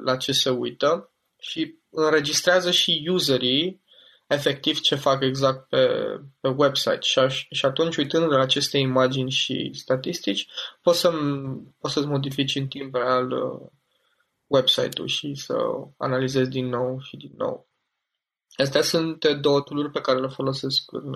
la 0.03 0.17
ce 0.17 0.31
se 0.31 0.49
uită 0.49 1.11
și 1.39 1.75
înregistrează 1.89 2.71
și 2.71 3.09
userii 3.11 3.81
efectiv 4.27 4.79
ce 4.79 4.95
fac 4.95 5.21
exact 5.21 5.69
pe, 5.69 5.87
pe 6.39 6.47
website 6.47 7.01
și, 7.01 7.19
aș, 7.19 7.45
și 7.51 7.65
atunci 7.65 7.97
uitând 7.97 8.31
la 8.31 8.41
aceste 8.41 8.77
imagini 8.77 9.31
și 9.31 9.69
statistici 9.73 10.47
poți, 10.81 10.99
să, 10.99 11.11
poți 11.79 11.93
să-ți 11.93 12.07
modifici 12.07 12.55
în 12.55 12.67
timp 12.67 12.95
real 12.95 13.31
uh, 13.31 13.69
website-ul 14.47 15.07
și 15.07 15.35
să 15.35 15.55
analizezi 15.97 16.49
din 16.49 16.67
nou 16.67 16.99
și 17.01 17.17
din 17.17 17.31
nou. 17.37 17.67
Astea 18.57 18.81
sunt 18.81 19.25
două 19.25 19.61
tool 19.61 19.89
pe 19.89 20.01
care 20.01 20.19
le 20.19 20.27
folosesc 20.27 20.91
în, 20.91 21.13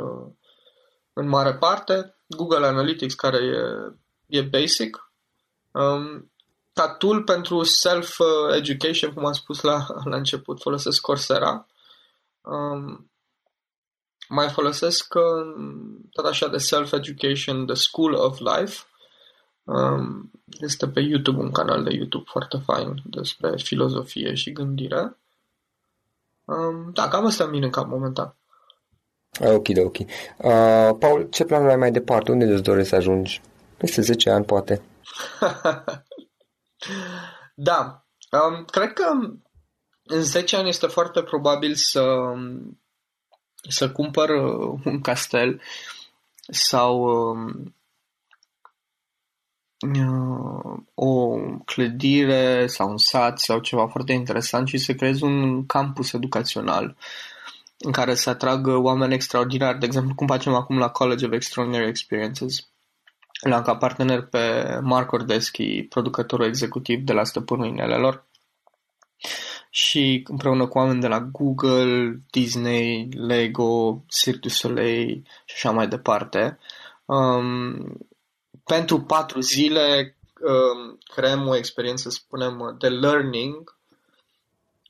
în 1.14 1.28
mare 1.28 1.54
parte. 1.54 2.16
Google 2.28 2.66
Analytics, 2.66 3.14
care 3.14 3.38
e, 3.38 4.40
e 4.40 4.42
basic. 4.42 5.12
Um, 5.72 6.32
ca 6.74 6.88
tool 6.88 7.24
pentru 7.24 7.64
self-education, 7.64 9.14
cum 9.14 9.26
am 9.26 9.34
spus 9.34 9.62
la, 9.62 9.86
la 10.04 10.16
început, 10.16 10.62
folosesc 10.62 11.02
Coursera. 11.02 11.68
Um, 12.42 13.12
mai 14.30 14.50
folosesc 14.50 15.14
um, 15.14 16.10
tot 16.12 16.26
așa 16.26 16.48
de 16.48 16.58
self-education, 16.58 17.66
The 17.66 17.76
School 17.76 18.14
of 18.14 18.40
Life. 18.40 18.84
Um, 19.64 20.32
este 20.60 20.88
pe 20.88 21.00
YouTube 21.00 21.40
un 21.40 21.52
canal 21.52 21.84
de 21.84 21.94
YouTube 21.94 22.24
foarte 22.28 22.58
fain 22.58 23.02
despre 23.06 23.58
filozofie 23.58 24.34
și 24.34 24.52
gândire. 24.52 25.18
Um, 26.48 26.92
da, 26.94 27.08
cam 27.08 27.26
asta 27.26 27.44
îmi 27.44 27.54
vine 27.54 27.66
în 27.66 27.72
cap 27.72 27.88
momentan. 27.88 28.36
Ok, 29.40 29.68
ok. 29.78 29.98
Uh, 29.98 30.96
Paul, 31.00 31.28
ce 31.30 31.46
planuri 31.46 31.72
ai 31.72 31.78
mai 31.78 31.92
departe? 31.92 32.32
Unde 32.32 32.46
îți 32.46 32.64
dorești 32.64 32.90
să 32.90 32.96
ajungi? 32.96 33.42
Peste 33.78 34.02
10 34.02 34.30
ani, 34.30 34.46
poate. 34.46 34.82
da. 37.56 38.06
Um, 38.32 38.66
cred 38.66 38.94
că 38.94 39.04
în 40.04 40.22
10 40.22 40.56
ani 40.56 40.70
este 40.70 40.88
foarte 40.88 41.24
probabil 41.24 41.76
să, 41.76 42.34
să 43.70 43.92
cumpăr 43.92 44.30
uh, 44.30 44.80
un 44.86 45.02
castel 45.02 45.62
sau 46.50 47.02
um, 47.02 47.52
Uh, 47.54 47.77
o 50.94 51.38
clădire 51.66 52.68
sau 52.68 52.90
un 52.90 52.98
sat 52.98 53.40
sau 53.40 53.60
ceva 53.60 53.88
foarte 53.88 54.14
interesant 54.14 54.68
și 54.68 54.78
să 54.78 54.94
creezi 54.94 55.24
un 55.24 55.66
campus 55.66 56.14
educațional 56.14 56.96
în 57.78 57.92
care 57.92 58.16
să 58.16 58.30
atragă 58.30 58.78
oameni 58.78 59.14
extraordinari. 59.14 59.80
De 59.80 59.86
exemplu, 59.86 60.16
cum 60.16 60.28
facem 60.28 60.54
acum 60.54 60.78
la 60.78 60.90
College 60.90 61.26
of 61.26 61.32
Extraordinary 61.32 61.88
Experiences. 61.88 62.68
L-am 63.42 63.62
ca 63.62 63.76
partener 63.76 64.22
pe 64.22 64.64
Mark 64.82 65.12
Ordeschi, 65.12 65.84
producătorul 65.84 66.46
executiv 66.46 67.00
de 67.00 67.14
la 67.14 67.24
Stăpânul 67.24 67.66
Inelelor 67.66 68.26
și 69.70 70.24
împreună 70.28 70.68
cu 70.68 70.78
oameni 70.78 71.02
de 71.02 71.08
la 71.08 71.20
Google, 71.20 72.22
Disney, 72.32 73.10
Lego, 73.12 74.04
Cirque 74.08 74.40
du 74.40 74.50
Soleil 74.50 75.24
și 75.46 75.54
așa 75.56 75.72
mai 75.72 75.88
departe. 75.88 76.58
Um, 77.06 77.98
pentru 78.68 79.02
patru 79.02 79.40
zile 79.40 80.16
um, 80.42 80.98
creăm 81.14 81.48
o 81.48 81.56
experiență, 81.56 82.10
spunem, 82.10 82.76
de 82.80 82.90
learning 82.90 83.76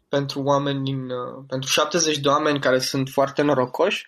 pentru 0.09 0.41
oameni 0.41 0.83
din, 0.83 1.09
uh, 1.09 1.43
pentru 1.47 1.69
70 1.69 2.17
de 2.17 2.27
oameni 2.27 2.59
care 2.59 2.79
sunt 2.79 3.09
foarte 3.09 3.41
norocoși 3.41 4.07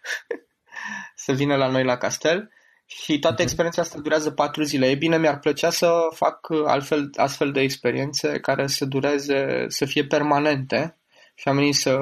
să 1.26 1.32
vină 1.32 1.56
la 1.56 1.68
noi 1.68 1.84
la 1.84 1.98
castel 1.98 2.52
și 2.86 3.20
toată 3.20 3.36
mhm. 3.36 3.44
experiența 3.44 3.82
asta 3.82 4.00
durează 4.00 4.32
patru 4.32 4.64
zile. 4.64 4.90
E 4.90 4.96
bine, 4.96 5.18
mi-ar 5.18 5.40
plăcea 5.40 5.70
să 5.70 5.92
fac 6.14 6.48
altfel, 6.66 7.10
astfel 7.16 7.52
de 7.52 7.62
experiențe 7.62 8.40
care 8.40 8.68
să 8.68 8.86
dureze, 8.86 9.66
să 9.68 9.86
fie 9.86 10.06
permanente 10.06 10.98
și 11.36 11.48
oamenii 11.48 11.74
să, 11.74 11.98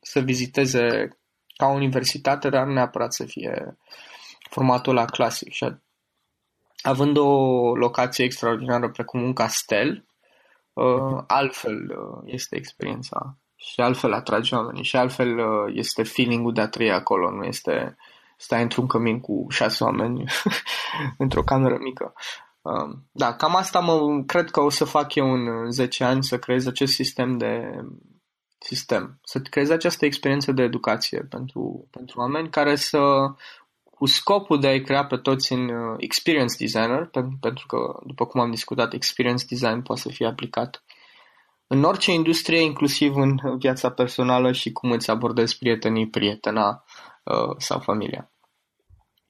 să 0.00 0.20
viziteze 0.20 1.18
ca 1.56 1.66
universitate, 1.66 2.48
dar 2.48 2.66
nu 2.66 2.72
neapărat 2.72 3.12
să 3.12 3.24
fie 3.24 3.76
formatul 4.50 4.94
la 4.94 5.04
clasic. 5.04 5.52
Și 5.52 5.64
având 6.82 7.16
o 7.16 7.74
locație 7.74 8.24
extraordinară 8.24 8.90
precum 8.90 9.22
un 9.22 9.32
castel, 9.32 10.04
uh, 10.72 11.22
altfel 11.26 11.96
uh, 11.98 12.22
este 12.24 12.56
experiența 12.56 13.36
și 13.56 13.80
altfel 13.80 14.12
atragi 14.12 14.54
oamenii 14.54 14.84
și 14.84 14.96
altfel 14.96 15.38
uh, 15.38 15.72
este 15.74 16.02
feeling-ul 16.02 16.52
de 16.52 16.60
a 16.60 16.68
trăi 16.68 16.92
acolo, 16.92 17.30
nu 17.30 17.44
este 17.44 17.96
stai 18.36 18.62
într-un 18.62 18.86
cămin 18.86 19.20
cu 19.20 19.46
șase 19.48 19.84
oameni 19.84 20.24
într-o 21.22 21.42
cameră 21.42 21.76
mică. 21.80 22.12
Um, 22.62 23.08
da, 23.12 23.34
cam 23.34 23.56
asta 23.56 23.80
mă 23.80 24.22
cred 24.26 24.50
că 24.50 24.60
o 24.60 24.70
să 24.70 24.84
fac 24.84 25.14
eu 25.14 25.32
în 25.32 25.70
10 25.70 26.04
ani, 26.04 26.24
să 26.24 26.38
creez 26.38 26.66
acest 26.66 26.92
sistem 26.92 27.38
de 27.38 27.80
sistem, 28.58 29.20
să 29.22 29.40
creez 29.40 29.70
această 29.70 30.04
experiență 30.04 30.52
de 30.52 30.62
educație 30.62 31.18
pentru, 31.18 31.88
pentru 31.90 32.20
oameni 32.20 32.50
care 32.50 32.76
să 32.76 33.00
cu 34.00 34.06
scopul 34.06 34.60
de 34.60 34.66
a-i 34.66 34.82
crea 34.82 35.04
pe 35.04 35.16
toți 35.16 35.52
în 35.52 35.68
uh, 35.68 35.96
experience 35.98 36.54
designer, 36.58 37.08
pentru, 37.12 37.36
pentru 37.40 37.66
că, 37.66 37.76
după 38.06 38.26
cum 38.26 38.40
am 38.40 38.50
discutat, 38.50 38.92
experience 38.92 39.44
design 39.48 39.80
poate 39.80 40.00
să 40.00 40.08
fie 40.08 40.26
aplicat 40.26 40.82
în 41.66 41.84
orice 41.84 42.12
industrie, 42.12 42.60
inclusiv 42.60 43.16
în 43.16 43.58
viața 43.58 43.90
personală 43.90 44.52
și 44.52 44.72
cum 44.72 44.90
îți 44.90 45.10
abordezi 45.10 45.58
prietenii, 45.58 46.08
prietena 46.08 46.84
uh, 47.24 47.54
sau 47.58 47.78
familia. 47.78 48.30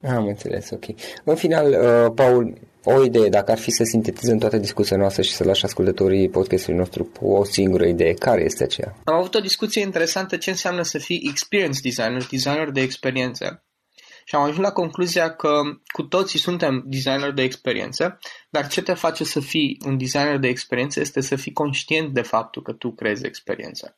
Am 0.08 0.26
înțeles, 0.26 0.70
ok. 0.70 0.84
În 1.24 1.34
final, 1.34 1.66
uh, 1.70 2.12
Paul, 2.14 2.58
o 2.84 3.04
idee, 3.04 3.28
dacă 3.28 3.50
ar 3.50 3.58
fi 3.58 3.70
să 3.70 3.84
sintetizăm 3.84 4.38
toată 4.38 4.56
discuția 4.56 4.96
noastră 4.96 5.22
și 5.22 5.32
să 5.32 5.44
lași 5.44 5.64
ascultătorii 5.64 6.28
podcastului 6.28 6.78
nostru 6.78 7.04
cu 7.04 7.32
o 7.32 7.44
singură 7.44 7.86
idee, 7.86 8.14
care 8.14 8.44
este 8.44 8.62
aceea? 8.62 8.96
Am 9.04 9.14
avut 9.14 9.34
o 9.34 9.40
discuție 9.40 9.82
interesantă 9.82 10.36
ce 10.36 10.50
înseamnă 10.50 10.82
să 10.82 10.98
fii 10.98 11.26
experience 11.30 11.80
designer, 11.82 12.26
designer 12.30 12.70
de 12.70 12.80
experiență. 12.80 13.64
Și 14.24 14.34
am 14.34 14.42
ajuns 14.42 14.58
la 14.58 14.72
concluzia 14.72 15.34
că 15.34 15.60
cu 15.92 16.02
toții 16.02 16.38
suntem 16.38 16.82
designer 16.86 17.30
de 17.30 17.42
experiență, 17.42 18.18
dar 18.50 18.66
ce 18.66 18.82
te 18.82 18.94
face 18.94 19.24
să 19.24 19.40
fii 19.40 19.80
un 19.86 19.98
designer 19.98 20.38
de 20.38 20.48
experiență 20.48 21.00
este 21.00 21.20
să 21.20 21.36
fii 21.36 21.52
conștient 21.52 22.14
de 22.14 22.22
faptul 22.22 22.62
că 22.62 22.72
tu 22.72 22.92
creezi 22.92 23.26
experiența. 23.26 23.96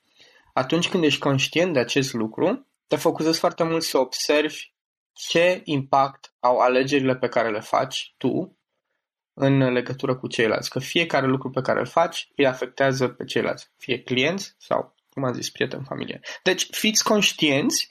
Atunci 0.52 0.88
când 0.88 1.04
ești 1.04 1.20
conștient 1.20 1.72
de 1.72 1.78
acest 1.78 2.12
lucru, 2.12 2.66
te 2.86 2.96
focusezi 2.96 3.38
foarte 3.38 3.64
mult 3.64 3.82
să 3.82 3.98
observi 3.98 4.72
ce 5.12 5.60
impact 5.64 6.34
au 6.40 6.58
alegerile 6.58 7.16
pe 7.16 7.28
care 7.28 7.50
le 7.50 7.60
faci 7.60 8.14
tu 8.16 8.56
în 9.34 9.72
legătură 9.72 10.16
cu 10.16 10.26
ceilalți. 10.26 10.70
Că 10.70 10.78
fiecare 10.78 11.26
lucru 11.26 11.50
pe 11.50 11.60
care 11.60 11.78
îl 11.78 11.86
faci 11.86 12.28
îi 12.36 12.46
afectează 12.46 13.08
pe 13.08 13.24
ceilalți, 13.24 13.70
fie 13.76 14.02
clienți 14.02 14.54
sau, 14.58 14.94
cum 15.10 15.24
am 15.24 15.32
zis, 15.32 15.50
prieteni, 15.50 15.84
familie. 15.84 16.20
Deci 16.42 16.66
fiți 16.70 17.04
conștienți 17.04 17.90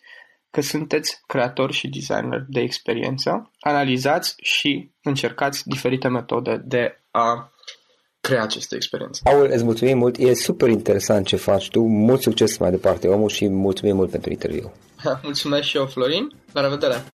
că 0.52 0.62
sunteți 0.62 1.22
creatori 1.28 1.74
și 1.74 1.88
designer 1.88 2.46
de 2.48 2.60
experiență, 2.60 3.52
analizați 3.60 4.36
și 4.42 4.92
încercați 5.04 5.68
diferite 5.68 6.08
metode 6.08 6.62
de 6.66 7.04
a 7.12 7.52
crea 8.22 8.44
aceste 8.44 8.76
experiențe. 8.76 9.22
Paul, 9.24 9.50
îți 9.52 9.64
mulțumim 9.64 9.98
mult, 9.98 10.18
e 10.18 10.34
super 10.34 10.70
interesant 10.70 11.26
ce 11.26 11.36
faci 11.36 11.70
tu, 11.70 11.82
mult 11.82 12.22
succes 12.22 12.58
mai 12.58 12.72
departe 12.72 13.08
omul 13.08 13.30
și 13.30 13.48
mulțumim 13.48 13.96
mult 13.96 14.10
pentru 14.10 14.32
interviu. 14.32 14.72
Mulțumesc 15.24 15.68
și 15.68 15.78
eu, 15.78 15.86
Florin, 15.86 16.32
la 16.52 16.62
revedere! 16.62 17.06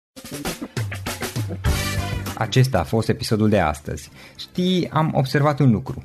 Acesta 2.34 2.78
a 2.78 2.84
fost 2.84 3.08
episodul 3.08 3.48
de 3.48 3.58
astăzi. 3.58 4.10
Știi, 4.36 4.88
am 4.92 5.10
observat 5.14 5.60
un 5.60 5.70
lucru. 5.70 6.04